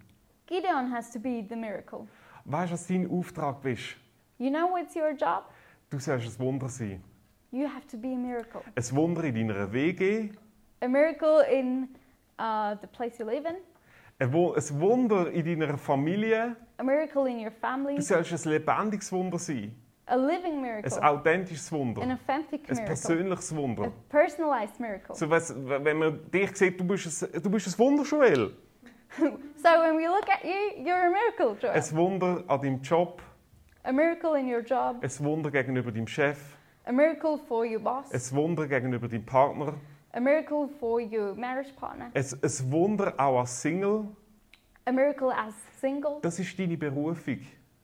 Gideon 0.45 0.91
has 0.91 1.09
to 1.11 1.19
be 1.19 1.45
the 1.47 1.55
miracle. 1.55 2.07
Weißt 2.49 2.69
du, 2.69 2.73
was 2.75 2.87
dein 2.87 3.09
Auftrag 3.11 3.63
ist? 3.65 3.97
You 4.37 4.49
know 4.49 4.69
what's 4.71 4.95
your 4.95 5.11
job? 5.11 5.43
Du 5.89 5.99
sollst 5.99 6.39
ein 6.39 6.45
Wunder 6.45 6.69
sein. 6.69 7.03
You 7.51 7.65
have 7.67 7.85
to 7.87 7.97
be 7.97 8.07
a 8.13 8.15
miracle. 8.17 8.61
Ein 8.75 8.95
Wunder 8.95 9.23
in 9.25 9.35
deiner 9.35 9.71
WG, 9.73 10.29
a 10.81 10.87
miracle 10.87 11.41
in 11.51 11.89
uh, 12.39 12.75
the 12.81 12.87
place 12.87 13.17
you 13.19 13.25
live 13.25 13.45
in, 13.45 13.55
Ein 14.19 14.31
Wu- 14.33 14.53
ein 14.53 14.79
Wunder 14.79 15.29
in 15.31 15.59
deiner 15.59 15.77
Familie. 15.77 16.55
a 16.77 16.83
miracle 16.83 17.27
in 17.29 17.39
your 17.43 17.51
family, 17.51 17.95
Du 17.95 18.01
sollst 18.01 18.31
ein 18.45 18.51
lebendiges 18.51 19.11
Wunder 19.11 19.39
sein. 19.39 19.73
a 20.05 20.15
living 20.15 20.53
Ein 20.55 20.61
miracle, 20.61 21.03
authentisches 21.03 21.69
Wunder. 21.71 22.01
an 22.01 22.11
authentic 22.13 22.61
Ein 22.69 22.75
miracle, 22.75 22.85
persönliches 22.85 23.51
a 23.51 23.55
Wunder. 23.57 23.91
personalized 24.07 24.79
miracle. 24.79 25.15
So, 25.15 25.29
wenn 25.29 25.97
man 25.97 26.31
dich 26.31 26.55
sieht, 26.55 26.79
du 26.79 26.85
bist 26.85 27.23
ein, 27.33 27.41
du 27.41 27.49
bist 27.49 27.67
ein 27.67 27.77
Wunder, 27.79 28.03
Joel. 28.03 28.53
So 29.61 29.69
when 29.81 29.95
we 29.97 30.07
look 30.07 30.29
at 30.29 30.43
you, 30.45 30.83
you're 30.85 31.07
a 31.07 31.11
miracle, 31.11 31.55
Joel. 31.59 31.73
Ein 31.73 31.95
Wunder 31.95 32.43
an 32.47 32.61
deinem 32.61 32.81
Job. 32.81 33.21
A 33.83 33.91
miracle 33.91 34.35
in 34.35 34.47
your 34.47 34.61
job, 34.61 35.01
Ein 35.03 35.09
Wunder 35.25 35.49
gegenüber 35.49 35.91
deinem 35.91 36.07
Chef. 36.07 36.37
a 36.85 36.91
miracle 36.91 37.37
for 37.47 37.65
your 37.65 37.79
boss, 37.79 38.11
Ein 38.11 38.37
Wunder 38.37 38.67
gegenüber 38.67 39.07
deinem 39.07 39.25
Partner. 39.25 39.73
a 40.13 40.19
miracle 40.19 40.67
for 40.79 40.99
your 40.99 41.33
marriage 41.35 41.73
partner, 41.75 42.11
Ein, 42.13 42.23
ein 42.23 42.71
Wunder 42.71 43.13
auch 43.17 43.39
als 43.39 43.61
Single. 43.61 44.05
a 44.85 44.91
miracle 44.91 45.31
as 45.31 45.53
single. 45.79 46.19
Das 46.21 46.37
ist 46.39 46.57
deine 46.59 46.77
Berufung. 46.77 47.39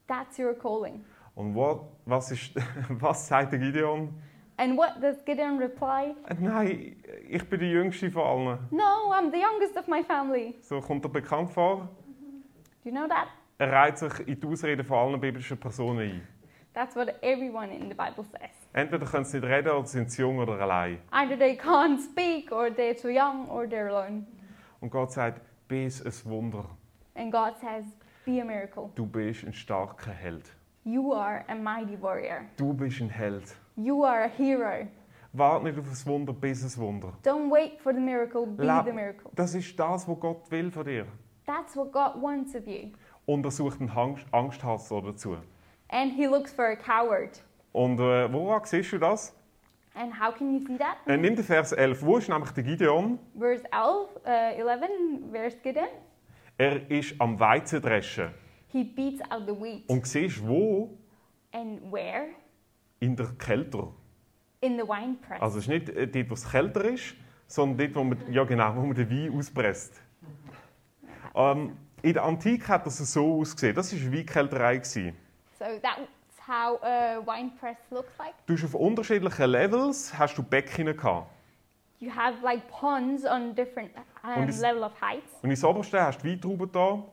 That's 0.07 0.37
your 0.37 0.53
calling. 0.53 1.03
Und 1.35 1.55
wo, 1.55 1.87
was, 2.05 2.31
ist, 2.31 2.51
was 2.89 3.27
sagt 3.27 3.51
der 3.53 3.59
Gideon? 3.59 4.13
And 4.57 4.77
what 4.77 5.01
does 5.01 5.17
Gideon 5.25 5.57
reply? 5.57 6.15
Äh, 6.29 6.35
Nein, 6.39 6.95
ich 7.27 7.49
bin 7.49 7.59
der 7.59 7.69
Jüngste 7.69 8.11
von 8.11 8.21
allen. 8.23 8.59
No, 8.71 9.11
I'm 9.11 9.31
the 9.31 9.39
youngest 9.39 9.75
of 9.77 9.87
my 9.87 10.03
family. 10.03 10.55
So 10.61 10.79
kommt 10.79 11.03
er 11.05 11.09
bekannt 11.09 11.49
vor. 11.51 11.89
Do 12.83 12.89
you 12.89 12.91
know 12.91 13.07
that? 13.07 13.27
Er 13.57 13.71
reiht 13.71 13.97
sich 13.97 14.27
in 14.27 14.39
die 14.39 14.47
Ausreden 14.47 14.85
von 14.85 14.97
allen 14.97 15.19
biblischen 15.19 15.57
Personen 15.59 15.99
ein. 15.99 16.27
That's 16.73 16.95
what 16.95 17.21
everyone 17.21 17.71
in 17.71 17.87
the 17.89 17.95
Bible 17.95 18.23
says. 18.23 18.49
Entweder 18.73 19.05
können 19.05 19.25
sie 19.25 19.39
nicht 19.39 19.49
reden 19.49 19.69
oder 19.71 19.85
sind 19.85 20.11
sie 20.11 20.21
jung 20.23 20.39
oder 20.39 20.59
allein. 20.59 20.97
Either 21.11 21.37
they 21.37 21.55
can't 21.55 21.99
speak, 21.99 22.51
or 22.51 22.67
they're 22.69 22.99
too 22.99 23.09
young, 23.09 23.47
or 23.49 23.65
they're 23.65 23.89
alone. 23.89 24.25
Und 24.81 24.89
Gott 24.91 25.11
sagt, 25.11 25.41
bist 25.67 26.05
ein 26.05 26.29
Wunder. 26.31 26.65
And 27.15 27.31
God 27.31 27.53
says, 27.59 27.85
Be 28.25 28.41
a 28.41 28.45
miracle. 28.45 28.89
Du 28.95 29.05
bist 29.05 29.43
ein 29.43 29.53
starker 29.53 30.11
Held. 30.11 30.51
You 30.83 31.13
are 31.13 31.45
a 31.47 31.55
mighty 31.55 31.95
warrior. 32.01 32.45
Du 32.57 32.73
bist 32.73 32.99
ein 33.01 33.09
Held. 33.09 33.55
You 33.75 34.03
are 34.03 34.23
a 34.25 34.27
hero. 34.27 34.87
Warte 35.31 35.65
nicht 35.65 35.79
auf 35.79 35.89
das 35.89 36.05
Wunder, 36.05 36.31
bis 36.31 36.63
ein 36.63 36.81
Wunder. 36.81 37.13
Don't 37.23 37.49
wait 37.51 37.79
for 37.81 37.91
the 37.93 37.99
miracle, 37.99 38.45
be 38.45 38.63
Leb- 38.63 38.85
the 38.85 38.91
miracle. 38.91 39.31
Das 39.35 39.55
ist 39.55 39.77
das, 39.79 40.07
was 40.07 40.19
Gott 40.19 40.49
will 40.51 40.69
von 40.71 40.85
dir. 40.85 41.05
That's 41.45 41.75
what 41.75 41.91
God 41.91 42.21
wants 42.21 42.55
of 42.55 42.67
you. 42.67 42.91
Und 43.25 43.43
er 43.45 43.51
sucht 43.51 43.79
einen 43.81 43.89
Angst- 43.89 44.25
Angsthasser 44.31 45.01
dazu. 45.01 45.37
And 45.89 46.13
He 46.13 46.25
looks 46.27 46.53
for 46.53 46.65
a 46.65 46.75
coward. 46.75 47.41
Und 47.71 47.99
äh, 47.99 48.31
woran 48.31 48.61
siehst 48.65 48.91
du 48.93 48.99
das? 48.99 49.35
And 49.95 50.11
how 50.19 50.33
can 50.35 50.53
you 50.53 50.59
see 50.65 50.77
that? 50.77 50.97
Äh, 51.07 51.17
nimm 51.17 51.35
den 51.35 51.43
Vers 51.43 51.71
11. 51.71 52.03
Wo 52.03 52.17
ist 52.17 52.29
nämlich 52.29 52.51
der 52.51 52.63
Gideon? 52.63 53.17
Verse 53.37 53.63
11, 53.71 54.09
uh, 54.25 54.69
11, 54.69 55.31
verse 55.31 55.57
Gideon. 55.63 55.87
Er 56.57 56.89
ist 56.91 57.19
am 57.19 57.39
Weizendreschen. 57.39 58.29
He 58.67 58.83
beats 58.83 59.21
out 59.31 59.43
the 59.47 59.53
wheat. 59.59 59.87
Und 59.89 60.05
siehst 60.07 60.47
wo? 60.47 60.97
And 61.51 61.91
where? 61.91 62.27
In 63.03 63.15
der 63.15 63.27
Kälter. 63.37 63.91
In 64.61 64.77
the 64.77 64.83
wine 64.87 65.15
press. 65.27 65.41
Also 65.41 65.57
es 65.59 65.65
ist 65.65 65.69
nicht 65.69 65.89
äh, 65.89 66.07
dort, 66.07 66.29
wo 66.29 66.33
es 66.35 66.49
kälter 66.49 66.85
ist, 66.85 67.15
sondern 67.47 67.77
dort, 67.77 67.95
wo 67.95 68.03
man, 68.03 68.31
ja 68.33 68.43
genau, 68.45 68.75
wo 68.75 68.81
man 68.81 68.95
den 68.95 69.09
Wein 69.09 69.37
auspresst. 69.37 70.01
Ähm, 71.35 71.77
in 72.01 72.13
der 72.13 72.23
Antike 72.23 72.67
hat 72.67 72.85
das 72.85 72.97
so 72.97 73.39
ausgesehen. 73.41 73.75
Das 73.75 73.93
war 73.93 74.11
Weinkälterei. 74.13 74.77
gewesen. 74.77 75.15
So 75.59 75.65
that's 75.81 76.47
how 76.47 76.81
a 76.83 77.19
wine 77.25 77.51
press 77.59 77.77
looks 77.91 78.11
like. 78.17 78.33
Du 78.45 78.53
hast 78.53 78.63
auf 78.65 78.73
unterschiedlichen 78.75 79.49
Levels 79.49 80.17
hast 80.17 80.37
du 80.37 80.43
Becken 80.43 80.85
gehabt. 80.95 81.27
You 81.99 82.09
have 82.13 82.35
like 82.43 82.67
ponds 82.69 83.25
on 83.25 83.55
different 83.55 83.91
um, 84.23 84.43
Und 84.43 84.49
es- 84.49 84.59
level 84.61 84.83
of 84.83 84.91
heights. 85.01 85.33
Und 85.41 85.49
ins 85.51 85.63
oberste 85.63 86.01
hast 86.01 86.19
du 86.23 86.27
Weintrauben 86.29 86.69
da. 86.71 87.03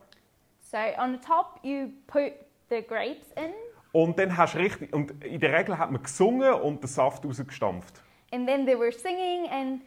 So 0.62 0.76
on 0.98 1.12
the 1.12 1.18
top 1.26 1.58
you 1.62 1.90
put 2.06 2.32
the 2.68 2.82
grapes 2.82 3.26
in, 3.36 3.52
Und 3.92 4.18
dann 4.18 4.36
hast 4.36 4.54
richtig, 4.56 4.92
und 4.92 5.24
in 5.24 5.40
der 5.40 5.52
Regel 5.58 5.76
hat 5.78 5.90
man 5.90 6.02
gesungen 6.02 6.52
und 6.54 6.82
den 6.82 6.88
Saft 6.88 7.24
rausgestampft. 7.24 8.02
and 8.32 8.46
then 8.46 8.64
they 8.64 8.78
were 8.78 8.92
singing 8.92 9.48
and 9.50 9.82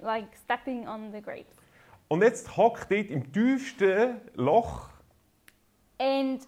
like 0.00 0.26
stepping 0.44 0.86
on 0.86 1.10
the 1.12 1.20
grapes. 1.22 1.56
Und 2.08 2.22
jetzt 2.22 2.54
hockt 2.56 2.90
dort 2.90 3.08
im 3.10 3.32
tiefsten 3.32 4.20
Loch 4.34 4.90
And 5.98 6.46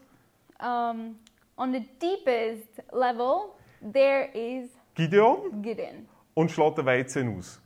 um, 0.60 1.18
on 1.56 1.72
the 1.72 1.80
deepest 2.00 2.82
level 2.92 3.52
there 3.92 4.28
is 4.34 4.70
Gideon 4.94 5.62
Gideon 5.62 6.06
und 6.34 6.50
schlägt 6.50 6.78
den 6.78 6.86
Weizen 6.86 7.38
aus. 7.38 7.60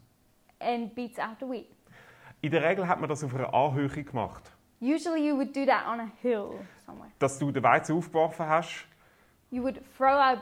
and 0.60 0.94
beats 0.94 1.18
out 1.18 1.36
the 1.40 1.46
wheat. 1.46 1.68
In 2.42 2.50
der 2.52 2.62
Regel 2.62 2.86
hat 2.86 3.00
man 3.00 3.08
das 3.08 3.24
auf 3.24 3.34
einer 3.34 3.52
Anhöhe 3.52 3.88
gemacht. 4.04 4.42
Usually 4.80 5.26
you 5.28 5.36
would 5.36 5.54
do 5.56 5.64
that 5.66 5.86
on 5.88 6.00
a 6.00 6.10
hill 6.22 6.50
somewhere. 6.84 7.10
Dass 7.18 7.38
du 7.38 7.50
den 7.50 7.62
Weizen 7.62 7.96
aufgeworfen 7.96 8.46
hast 8.46 8.86
You 9.50 9.62
would 9.62 9.80
throw 9.96 10.18
out 10.18 10.38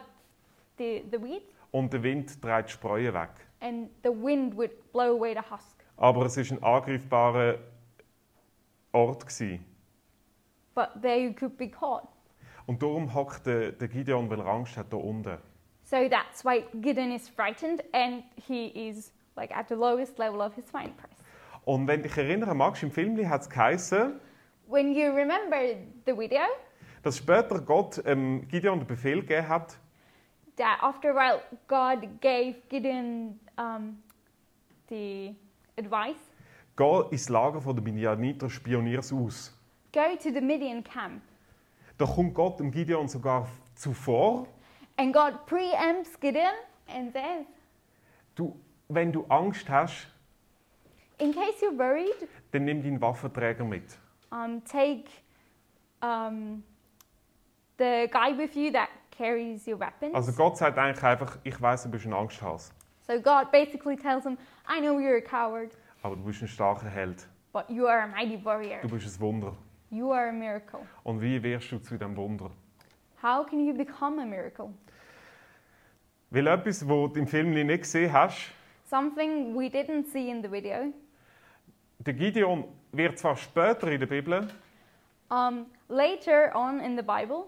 the, 0.79 1.05
the 1.11 1.21
wheat 1.23 1.43
und 1.73 1.93
der 1.93 2.03
Wind 2.03 2.43
dreht 2.43 2.69
die 2.69 2.73
Spreu 2.73 3.13
weg. 3.13 3.31
and 3.61 3.89
the 4.03 4.11
wind 4.11 4.57
would 4.57 4.71
blow 4.93 5.13
away 5.17 5.35
the 5.35 5.41
husk. 5.41 5.85
Aber 5.97 6.27
es 6.27 6.37
war 6.37 6.45
ein 6.59 6.63
angreifbarer 6.63 7.59
Ort. 8.93 9.27
Gewesen. 9.27 9.65
But 10.75 11.01
there 11.03 11.17
you 11.19 11.33
could 11.33 11.57
be 11.57 11.69
caught. 11.69 12.09
Und 12.67 12.83
darum 12.83 13.13
hockt 13.15 13.47
der, 13.47 13.73
der 13.73 13.89
Gideon, 13.89 14.29
weil 14.31 14.41
er 14.41 14.47
Angst 14.47 14.77
hat, 14.77 14.93
da 14.93 14.97
unten. 14.97 15.39
So 15.85 16.09
that's 16.09 16.45
why 16.45 16.65
Gideon 16.81 17.13
is 17.13 17.29
frightened 17.29 17.83
and 17.93 18.25
he 18.47 18.69
is 18.89 19.13
like 19.37 19.55
at 19.55 19.69
the 19.69 19.75
lowest 19.75 20.19
level 20.19 20.41
of 20.41 20.55
his 20.55 20.73
mind 20.73 20.97
press. 20.97 21.11
Und 21.65 21.87
wenn 21.87 22.03
dich 22.03 22.17
erinnern 22.17 22.57
magst, 22.57 22.83
im 22.83 22.91
Film 22.91 23.17
hat 23.29 23.43
es 23.43 23.51
geheißen, 23.51 24.21
When 24.67 24.95
you 24.95 25.13
remember 25.13 25.59
the 26.07 26.17
video, 26.17 26.41
dass 27.05 27.19
später 27.19 27.61
Gott 27.61 28.03
ähm, 28.05 28.47
Gideon 28.49 28.81
den 28.81 28.87
Befehl 28.87 29.21
gegeben 29.21 29.49
hat, 29.49 29.77
that 30.57 30.83
after 30.83 31.11
a 31.11 31.15
while 31.15 31.41
God 31.69 32.21
gave 32.21 32.55
Gideon 32.69 33.39
um, 33.57 34.03
the 34.89 35.35
advice 35.77 36.17
geh 36.77 37.03
ins 37.11 37.29
Lager 37.29 37.61
der 37.61 37.83
Midianiter, 37.83 38.49
spioniers 38.51 39.13
aus. 39.13 39.57
go 39.93 40.01
to 40.17 40.31
the 40.33 40.41
Midian 40.41 40.83
camp. 40.83 41.23
Da 41.99 42.07
kommt 42.07 42.35
Gott 42.35 42.59
dem 42.59 42.71
Gideon 42.73 43.07
sogar 43.07 43.47
zuvor. 43.77 44.49
And 44.97 45.13
God 45.13 45.47
preempts 45.47 46.19
Gideon 46.21 46.55
and 46.89 47.13
says, 47.13 47.47
Du, 48.35 48.57
wenn 48.89 49.13
du 49.13 49.25
Angst 49.29 49.69
hast, 49.69 50.09
In 51.19 51.33
case 51.33 51.65
you're 51.65 51.79
worried, 51.79 52.29
dann 52.51 52.65
nimm 52.65 52.83
deinen 52.83 53.01
Waffenträger 53.01 53.65
mit. 53.65 53.85
um, 54.33 54.65
take 54.65 55.05
um, 56.03 56.65
the 57.79 58.09
guy 58.11 58.33
with 58.37 58.55
you 58.57 58.71
that 58.73 58.89
carries 59.11 59.67
your 59.67 59.79
weapons. 59.79 60.15
Also 60.15 60.33
Gott 60.33 60.57
sagt 60.59 60.79
eigentlich 60.79 61.03
einfach, 61.05 61.39
ich 61.45 61.61
weiß, 61.61 61.85
du 61.85 61.91
bist 61.91 62.07
ein 62.07 62.13
Angsthase, 62.13 62.73
So 63.07 63.21
God 63.21 63.51
basically 63.53 63.97
tells 63.97 64.25
him, 64.25 64.39
I 64.69 64.81
know 64.81 64.99
you're 64.99 65.19
a 65.19 65.21
coward, 65.21 65.77
aber 66.03 66.17
du 66.17 66.25
bist 66.25 66.43
ein 66.43 66.49
starker 66.49 66.89
Held. 66.89 67.27
but 67.53 67.69
you 67.71 67.87
are 67.87 68.03
a 68.03 68.07
mighty 68.07 68.43
warrior. 68.45 68.81
Du 68.83 68.89
bist 68.89 69.07
ein 69.07 69.21
Wunder. 69.21 69.53
You 69.91 70.11
are 70.13 70.29
a 70.29 70.33
miracle. 70.33 70.81
Und 71.05 71.21
wie 71.21 71.41
wirst 71.43 71.71
du 71.71 71.79
zu 71.79 71.97
dem 71.97 72.17
Wunder? 72.17 72.51
How 73.23 73.47
can 73.47 73.65
you 73.65 73.73
become 73.75 74.21
a 74.21 74.25
miracle? 74.27 74.71
Weil 76.31 76.47
etwas, 76.49 76.83
was 76.89 77.13
du 77.13 77.19
im 77.21 77.27
Film 77.29 77.51
nicht 77.53 77.83
gesehen 77.83 78.13
hast, 78.13 78.51
Something 78.91 79.55
we 79.57 79.67
didn't 79.69 80.07
see 80.11 80.29
in 80.31 80.43
the 80.43 80.51
video. 80.51 80.93
der 81.99 82.15
Gideon 82.15 82.65
wird 82.93 83.19
zwar 83.19 83.37
später 83.37 83.89
in 83.91 84.01
der 84.01 84.07
Bibel, 84.07 84.49
Um, 85.31 85.67
later 85.89 86.53
on 86.55 86.81
in 86.81 86.97
the 86.97 87.03
Bible, 87.03 87.47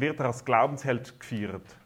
wird 0.00 0.18
er 0.20 0.26
als 0.26 0.44
Glaubensheld 0.44 1.18
gefeiert. 1.20 1.76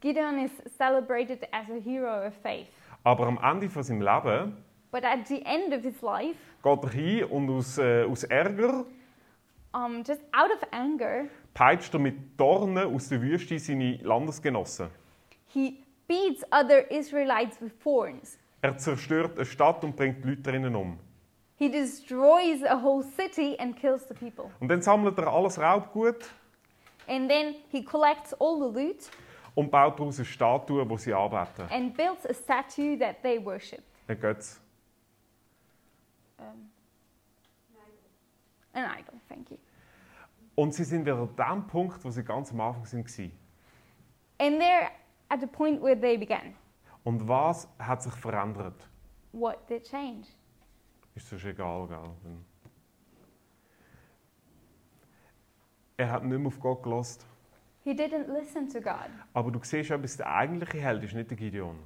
Gideon 0.00 0.38
is 0.44 0.50
celebrated 0.76 1.44
as 1.52 1.68
a 1.70 1.80
hero 1.80 2.26
of 2.26 2.34
faith. 2.42 2.66
Aber 3.04 3.26
am 3.26 3.38
Ende 3.42 3.68
von 3.68 3.82
seinem 3.82 4.02
Leben 4.02 4.56
But 4.90 5.04
at 5.04 5.26
the 5.26 5.42
end 5.46 5.72
of 5.72 5.82
his 5.82 6.02
life, 6.02 6.36
geht 6.62 6.82
er 6.84 6.90
hin 6.90 7.24
und 7.24 7.48
aus, 7.50 7.78
äh, 7.78 8.04
aus 8.04 8.24
Ärger 8.24 8.84
um, 9.72 10.02
just 10.04 10.20
out 10.32 10.50
of 10.54 10.62
anger, 10.70 11.24
peitscht 11.54 11.94
er 11.94 12.00
mit 12.00 12.38
Dornen 12.38 12.94
aus 12.94 13.08
der 13.08 13.22
Wüste 13.22 13.58
seine 13.58 13.96
Landesgenossen. 14.02 14.88
he 15.46 15.82
beats 16.08 16.44
other 16.52 16.90
Israelites 16.90 17.58
with 17.60 17.72
thorns. 17.82 18.38
Er 18.60 18.76
zerstört 18.76 19.36
eine 19.38 19.46
Stadt 19.46 19.82
und 19.82 19.96
bringt 19.96 20.22
die 20.24 20.28
Leute 20.28 20.42
drinnen 20.42 20.76
um. 20.76 20.98
He 21.56 21.70
destroys 21.70 22.62
a 22.64 22.76
whole 22.76 23.02
city 23.02 23.56
and 23.58 23.74
kills 23.76 24.06
the 24.08 24.14
people. 24.14 24.50
Und 24.60 24.68
dann 24.68 24.82
sammelt 24.82 25.16
er 25.18 25.28
alles 25.28 25.58
Raubgut 25.58 26.28
And 27.08 27.28
then 27.28 27.56
he 27.70 27.82
collects 27.84 28.32
all 28.34 28.58
the 28.58 28.78
loot 28.78 29.10
und 29.54 29.70
baut 29.70 29.98
daraus 29.98 30.18
eine 30.18 30.24
Statue, 30.24 30.88
wo 30.88 30.96
sie 30.96 31.12
anbeten. 31.12 31.66
and 31.70 31.96
builds 31.96 32.24
a 32.26 32.32
statue 32.34 32.96
that 32.98 33.22
they 33.22 33.38
worship. 33.44 33.82
Ein 34.08 34.18
Götz. 34.20 34.60
An 38.74 38.84
idol, 38.98 39.20
thank 39.28 39.50
you. 39.50 39.58
Und 40.54 40.74
sie 40.74 40.84
sind 40.84 41.04
wieder 41.04 41.16
an 41.18 41.28
dem 41.36 41.66
Punkt, 41.66 42.02
wo 42.04 42.10
sie 42.10 42.24
ganz 42.24 42.50
am 42.52 42.60
Anfang 42.60 42.84
waren. 43.04 43.32
And 44.38 44.60
they're 44.60 44.90
at 45.28 45.40
the 45.40 45.46
point 45.46 45.82
where 45.82 45.98
they 45.98 46.16
began. 46.16 46.54
Und 47.04 47.26
was 47.28 47.68
hat 47.78 48.02
sich 48.02 48.14
verändert? 48.14 48.88
what 49.32 49.66
did 49.68 49.82
change? 49.84 50.26
Ist 51.14 51.32
das 51.32 51.44
egal, 51.44 51.86
gell? 51.88 51.98
Dann- 52.22 52.44
Er 56.02 56.10
hat 56.10 56.24
nicht 56.24 56.36
mehr 56.36 56.48
auf 56.48 56.58
Gott 56.58 56.82
gelost. 56.82 57.24
He 57.84 57.92
didn't 57.92 58.26
listen 58.26 58.68
to 58.68 58.80
God. 58.80 59.08
Aber 59.34 59.52
du 59.52 59.60
siehst 59.62 59.92
etwas, 59.92 60.16
der 60.16 60.34
eigentliche 60.34 60.78
Held 60.78 61.04
ist 61.04 61.14
nicht 61.14 61.30
der 61.30 61.36
Gideon, 61.36 61.78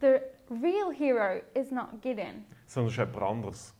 The 0.00 0.20
real 0.48 0.92
hero 0.96 1.40
is 1.54 1.72
not 1.72 2.00
Gideon, 2.02 2.44
sondern 2.66 2.86
es 2.86 2.92
ist 2.92 2.98
jemand 2.98 3.22
anderes. 3.22 3.74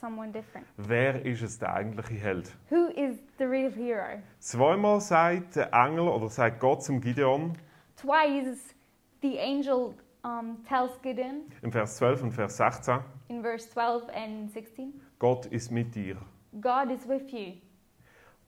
someone 0.00 0.30
different. 0.30 0.68
Wer 0.76 1.24
ist 1.26 1.42
es, 1.42 1.58
der 1.58 1.74
eigentliche 1.74 2.14
Held? 2.14 2.56
Who 2.70 2.86
is 2.94 3.16
the 3.38 3.44
real 3.44 3.72
hero? 3.72 4.22
Zweimal 4.38 5.00
sagt 5.00 5.56
der 5.56 5.72
Engel 5.72 6.06
oder 6.06 6.28
sagt 6.28 6.60
Gott 6.60 6.84
zum 6.84 7.00
Gideon 7.00 7.54
Twice 7.96 8.72
the 9.20 9.36
angel 9.40 9.94
um, 10.22 10.62
tells 10.68 10.92
Gideon 11.02 11.40
im 11.62 11.72
Vers 11.72 11.96
12 11.96 12.22
und 12.22 12.30
Vers 12.30 12.56
16, 12.56 13.00
in 13.30 13.42
verse 13.42 13.68
12 13.68 14.08
and 14.14 14.52
16 14.52 14.92
Gott 15.18 15.46
ist 15.46 15.72
mit 15.72 15.92
dir. 15.92 16.18
God 16.60 16.92
is 16.92 17.08
with 17.08 17.32
you. 17.32 17.54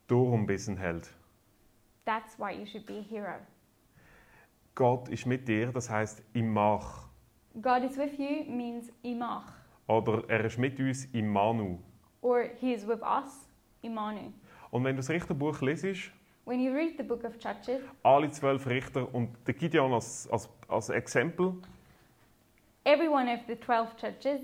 Darum 0.08 0.46
bist 0.46 0.68
ein 0.68 0.76
Held. 0.76 1.08
That's 2.04 2.38
why 2.38 2.52
you 2.52 2.66
should 2.66 2.86
be 2.86 2.98
a 2.98 3.02
hero. 3.02 3.34
Gott 4.74 5.08
ist 5.08 5.26
mit 5.26 5.46
dir, 5.46 5.70
das 5.72 5.88
heißt 5.90 6.22
im 6.34 6.52
Mach. 6.52 7.08
God 7.60 7.82
is 7.82 7.96
with 7.96 8.18
you 8.18 8.44
means 8.50 8.90
imach, 9.02 9.52
Oder 9.88 10.22
er 10.28 10.44
ist 10.44 10.58
mit 10.58 10.78
uns 10.78 11.06
im 11.06 11.32
Manu. 11.32 11.78
or 12.20 12.44
he 12.60 12.72
is 12.72 12.86
with 12.86 13.00
us, 13.02 13.48
imanu. 13.82 14.32
Und 14.70 14.84
wenn 14.84 14.94
du 14.94 15.00
das 15.00 15.10
Richterbuch 15.10 15.60
lesest, 15.60 16.12
When 16.44 16.60
you 16.60 16.72
read 16.72 16.96
the 16.96 17.02
book 17.02 17.24
of 17.24 17.34
Judges, 17.42 17.82
alle 18.02 18.30
zwölf 18.30 18.66
Richter 18.66 19.12
und 19.14 19.36
der 19.46 19.54
Gideon 19.54 19.92
als, 19.92 20.28
als, 20.30 20.48
als 20.68 20.88
Exempel 20.88 21.54
every 22.84 23.08
one 23.08 23.30
of 23.32 23.40
the 23.48 23.56
12 23.56 23.94
judges, 24.00 24.40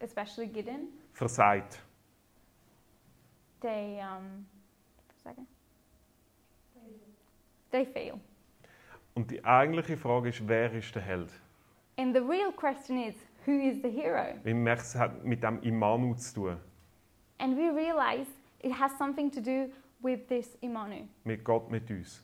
especially 0.00 0.48
Gideon, 0.48 0.88
versagt. 1.12 1.80
they 3.60 4.00
um, 4.00 4.46
second, 5.26 5.46
they 7.70 7.84
fail. 7.84 8.20
Und 9.14 9.30
die 9.30 9.42
eigentliche 9.44 9.96
Frage 9.96 10.28
ist, 10.28 10.46
wer 10.46 10.72
ist 10.72 10.94
der 10.94 11.02
Held? 11.02 11.30
And 11.98 12.14
the 12.14 12.20
real 12.22 12.52
question 12.52 12.98
is, 13.02 13.14
who 13.46 13.52
is 13.52 13.80
the 13.82 13.88
hero? 13.90 14.34
Man 14.44 14.62
merkt, 14.62 14.82
es 14.82 14.94
hat 14.94 15.24
mit 15.24 15.42
dem 15.42 15.60
Imanu 15.62 16.14
zu 16.14 16.34
tun, 16.34 16.56
And 17.38 17.56
we 17.56 17.70
realize 17.70 18.26
it 18.62 18.72
has 18.78 18.96
something 18.98 19.30
to 19.30 19.40
do 19.40 19.70
with 20.00 20.26
this 20.28 20.56
imanu, 20.60 21.06
mit 21.24 21.44
Gott 21.44 21.70
mit 21.70 21.90
uns. 21.90 22.22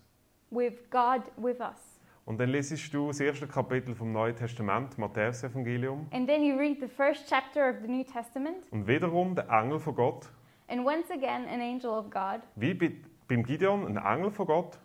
with 0.50 0.74
God 0.90 1.22
with 1.36 1.60
us. 1.60 1.78
Und 2.24 2.38
dann 2.38 2.50
lesest 2.50 2.92
du 2.94 3.08
das 3.08 3.18
erste 3.20 3.48
Kapitel 3.48 3.94
vom 3.94 4.12
Neuen 4.12 4.36
Testament, 4.36 4.96
Matthäus 4.96 5.42
Evangelium. 5.42 6.06
And 6.12 6.26
then 6.28 6.44
you 6.44 6.56
read 6.56 6.78
the 6.80 6.86
first 6.88 7.28
chapter 7.28 7.68
of 7.70 7.76
the 7.82 7.88
New 7.88 8.04
Testament, 8.04 8.58
Und 8.70 8.86
wiederum 8.86 9.34
der 9.34 9.48
Engel 9.48 9.80
von 9.80 9.94
Gott, 9.94 10.28
and 10.68 10.84
once 10.84 11.10
again, 11.10 11.46
an 11.48 11.60
angel 11.60 11.92
of 11.92 12.10
God, 12.10 12.40
wie 12.56 12.74
bei, 12.74 12.92
beim 13.28 13.42
Gideon, 13.42 13.86
ein 13.86 13.96
Engel 13.96 14.30
von 14.30 14.46
Gott, 14.46 14.78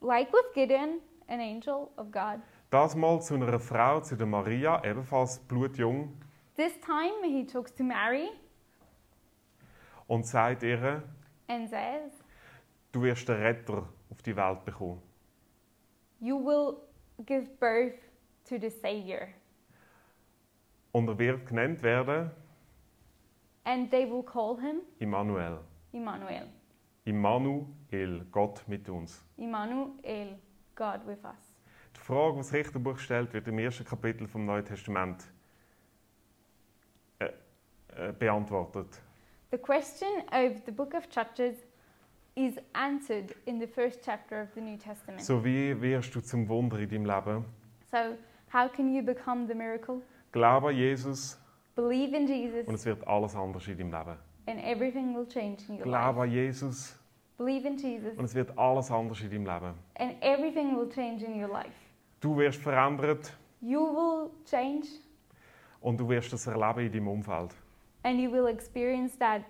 like 0.00 0.32
with 0.32 0.52
Gideon, 0.54 1.00
an 1.28 1.40
angel 1.40 1.90
of 1.96 2.10
God. 2.10 2.40
das 2.70 2.94
mal 2.94 3.20
zu 3.20 3.34
einer 3.34 3.58
Frau, 3.60 4.00
zu 4.00 4.16
der 4.16 4.26
Maria, 4.26 4.82
ebenfalls 4.84 5.38
blutjung, 5.40 6.12
This 6.56 6.72
time 6.80 7.22
he 7.22 7.44
talks 7.46 7.72
to 7.76 7.84
Mary 7.84 8.28
und 10.08 10.26
sagt 10.26 10.62
ihr, 10.64 11.02
and 11.48 11.68
says, 11.68 12.12
du 12.92 13.02
wirst 13.02 13.28
den 13.28 13.36
Retter 13.36 13.88
auf 14.10 14.22
die 14.22 14.34
Welt 14.36 14.64
bekommen. 14.64 15.00
You 16.20 16.36
will 16.36 16.78
give 17.26 17.46
birth 17.60 17.94
to 18.48 18.58
the 18.58 18.70
Savior, 18.70 19.28
Und 20.92 21.06
er 21.08 21.18
wird 21.18 21.46
genannt 21.46 21.82
werden 21.82 22.30
and 23.68 23.90
they 23.90 24.06
will 24.06 24.22
call 24.22 24.56
him 24.56 24.80
Immanuel. 24.98 25.58
Emmanuel. 25.92 26.48
Immanuel, 27.04 28.24
Gott 28.30 28.62
mit 28.66 28.88
uns. 28.88 29.22
Emmanuel, 29.36 30.38
God 30.74 31.06
with 31.06 31.24
us. 31.24 31.54
Die 31.94 32.00
Frage, 32.00 32.32
die 32.32 32.38
das 32.38 32.52
Richterbuch 32.52 32.98
stellt, 32.98 33.32
wird 33.32 33.46
im 33.48 33.58
ersten 33.58 33.84
Kapitel 33.84 34.26
vom 34.26 34.46
Neuen 34.46 34.64
Testament 34.64 35.22
äh, 37.18 37.26
äh, 37.96 38.12
beantwortet. 38.12 39.00
The 39.50 39.58
question 39.58 40.08
of 40.32 40.62
the 40.64 40.72
book 40.72 40.94
of 40.94 41.06
Judges 41.10 41.56
is 42.34 42.58
answered 42.72 43.34
in 43.46 43.60
the 43.60 43.66
first 43.66 44.02
chapter 44.02 44.42
of 44.42 44.48
the 44.54 44.60
New 44.60 44.78
Testament. 44.78 45.22
So 45.22 45.44
wie 45.44 45.78
wirst 45.80 46.14
du 46.14 46.20
zum 46.20 46.48
Wunder 46.48 46.78
in 46.78 46.88
deinem 46.88 47.06
Leben? 47.06 47.44
So, 47.90 48.16
how 48.52 48.68
can 48.68 48.94
you 48.94 49.02
become 49.02 49.46
the 49.46 49.54
miracle? 49.54 50.00
Glaube 50.32 50.72
Jesus 50.72 51.38
Believe 51.78 52.12
in 52.16 52.26
Jesus, 52.26 52.66
und 52.66 52.74
es 52.74 52.84
wird 52.84 53.06
alles 53.06 53.36
anders 53.36 53.68
in 53.68 53.78
deinem 53.78 53.92
Leben. 53.92 54.18
and 54.48 54.58
everything 54.64 55.14
will 55.14 55.26
change 55.28 55.58
in 55.68 55.76
your 55.76 55.84
Glaube 55.84 56.18
life. 56.20 56.28
an 56.28 56.30
Jesus 56.32 56.98
Believe 57.36 57.68
in 57.68 57.76
Jesus, 57.76 58.18
und 58.18 58.24
es 58.24 58.34
wird 58.34 58.58
alles 58.58 58.90
anders 58.90 59.20
in 59.20 59.30
deinem 59.30 59.44
Leben. 59.44 59.74
and 59.94 60.16
everything 60.20 60.76
will 60.76 60.88
change 60.90 61.24
in 61.24 61.40
your 61.40 61.48
life. 61.48 61.70
Du 62.20 62.36
wirst 62.36 62.60
verändert 62.60 63.32
You 63.60 63.78
will 63.80 64.30
change, 64.44 64.88
und 65.80 66.00
du 66.00 66.08
wirst 66.08 66.32
das 66.32 66.48
erleben 66.48 66.80
in 66.86 66.92
deinem 66.92 67.06
Umfeld. 67.08 67.54
and 68.02 68.18
you 68.18 68.28
will 68.32 68.48
experience 68.48 69.16
that 69.18 69.42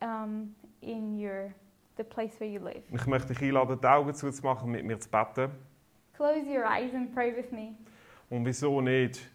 um, 0.00 0.54
in 0.80 1.18
your 1.18 1.52
the 1.96 2.04
place 2.04 2.38
where 2.38 2.48
you 2.48 2.60
live. 2.60 2.84
Ich 2.92 3.06
möchte 3.08 3.34
dich 3.34 3.42
einladen, 3.42 3.80
die 3.80 3.86
Augen 3.88 4.14
zuzumachen, 4.14 4.70
mit 4.70 4.84
mir 4.84 5.00
zu 5.00 5.08
beten. 5.08 5.50
Close 6.14 6.46
your 6.46 6.64
eyes 6.64 6.94
and 6.94 7.12
pray 7.12 7.34
with 7.36 7.50
me. 7.50 7.74
Und 8.30 8.44
wieso 8.46 8.80
nicht 8.80 9.28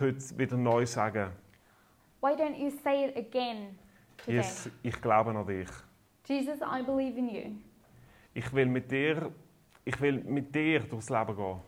heute 0.00 0.38
wieder 0.38 0.56
neu 0.56 0.86
sagen, 0.86 1.30
Why 2.20 2.32
don't 2.34 2.56
you 2.56 2.70
say 2.82 3.04
it 3.08 3.16
again 3.16 3.78
today? 4.18 4.36
Jesus, 4.38 4.70
ich 4.82 5.00
glaube 5.00 5.30
an 5.30 5.46
dich. 5.46 5.68
Jesus, 6.26 6.60
I 6.60 6.82
believe 6.82 7.16
in 7.16 7.28
you. 7.28 7.52
Ich 8.34 8.52
will 8.52 8.66
mit 8.66 8.90
dir, 8.90 9.32
ich 9.84 10.00
will 10.00 10.22
mit 10.24 10.54
dir 10.54 10.80
durchs 10.80 11.10
Leben 11.10 11.36
gehen. 11.36 11.60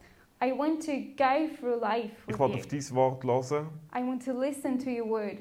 I 0.42 0.52
want 0.52 0.84
to 0.86 0.92
go 1.16 1.48
through 1.58 1.80
life 1.80 2.12
Ich 2.26 2.34
with 2.34 2.38
will 2.40 2.48
you. 2.50 2.56
auf 2.56 2.66
dein 2.66 2.90
Wort 2.94 3.24
hören. 3.50 3.68
I 3.94 4.02
want 4.02 4.24
to 4.24 4.32
listen 4.32 4.78
to 4.78 4.90
your 4.90 5.08
word. 5.08 5.38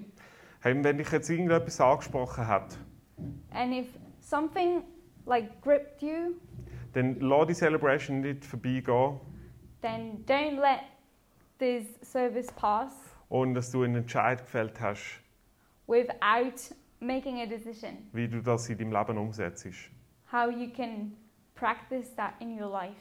Hey, 0.62 0.76
wenn 0.84 0.98
dich 0.98 1.10
jetzt 1.12 1.30
irgendetwas 1.30 1.80
angesprochen 1.80 2.46
hat, 2.46 2.78
And 3.52 3.74
if 3.74 3.88
something 4.20 4.84
like 5.26 5.62
gripped 5.62 6.02
you, 6.02 6.36
dann 6.94 7.20
lass 7.20 7.48
die 7.48 7.54
Celebration 7.54 8.22
nicht 8.22 8.46
vorbeigehen, 8.46 9.20
then 9.82 10.24
don't 10.26 10.60
let 10.60 10.82
this 11.60 11.86
service 12.02 12.52
pass 12.54 12.92
ohne 13.30 13.54
dass 13.54 13.72
du 13.72 13.84
einen 13.84 13.96
Entscheid 13.98 14.40
gefällt 14.40 14.80
hast, 14.82 15.22
without 15.88 16.74
making 17.00 17.40
a 17.42 17.46
decision. 17.46 17.98
wie 18.12 18.28
du 18.28 18.42
das 18.42 18.68
in 18.70 18.78
deinem 18.78 18.92
Leben 18.92 19.18
umsetzt. 19.18 19.68
How 20.32 20.50
you 20.52 20.70
can 20.72 21.16
practice 21.56 22.16
that 22.16 22.34
in 22.40 22.60
your 22.60 22.70
life. 22.70 22.96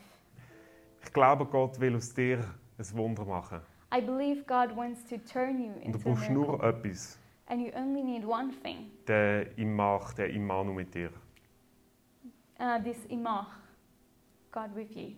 Ich 1.03 1.13
glaube, 1.13 1.47
Gott 1.47 1.79
will 1.81 1.97
aus 1.97 2.13
dir 2.13 2.39
ein 2.79 2.97
Wunder 2.97 3.25
machen. 3.25 3.61
I 3.95 4.01
believe 4.03 4.43
God 4.45 4.77
wants 4.77 5.03
to 5.09 5.17
turn 5.17 5.59
you 5.63 5.73
Und 5.73 5.81
du 5.83 5.87
into 5.87 5.99
brauchst 6.01 6.31
nur 6.31 6.63
etwas, 6.63 7.19
And 7.47 7.63
you 7.63 7.73
only 7.75 8.03
need 8.03 8.27
one 8.27 8.53
thing. 8.63 8.91
der 9.07 9.57
ihm 9.57 9.75
macht, 9.75 10.19
der 10.19 10.29
Immanu 10.31 10.75
mit 10.75 10.95
dir. 10.95 11.11
Uh, 12.61 12.79
this 12.83 12.99
imach, 13.09 13.47
God 14.53 14.75
with 14.75 14.91
you. 14.95 15.13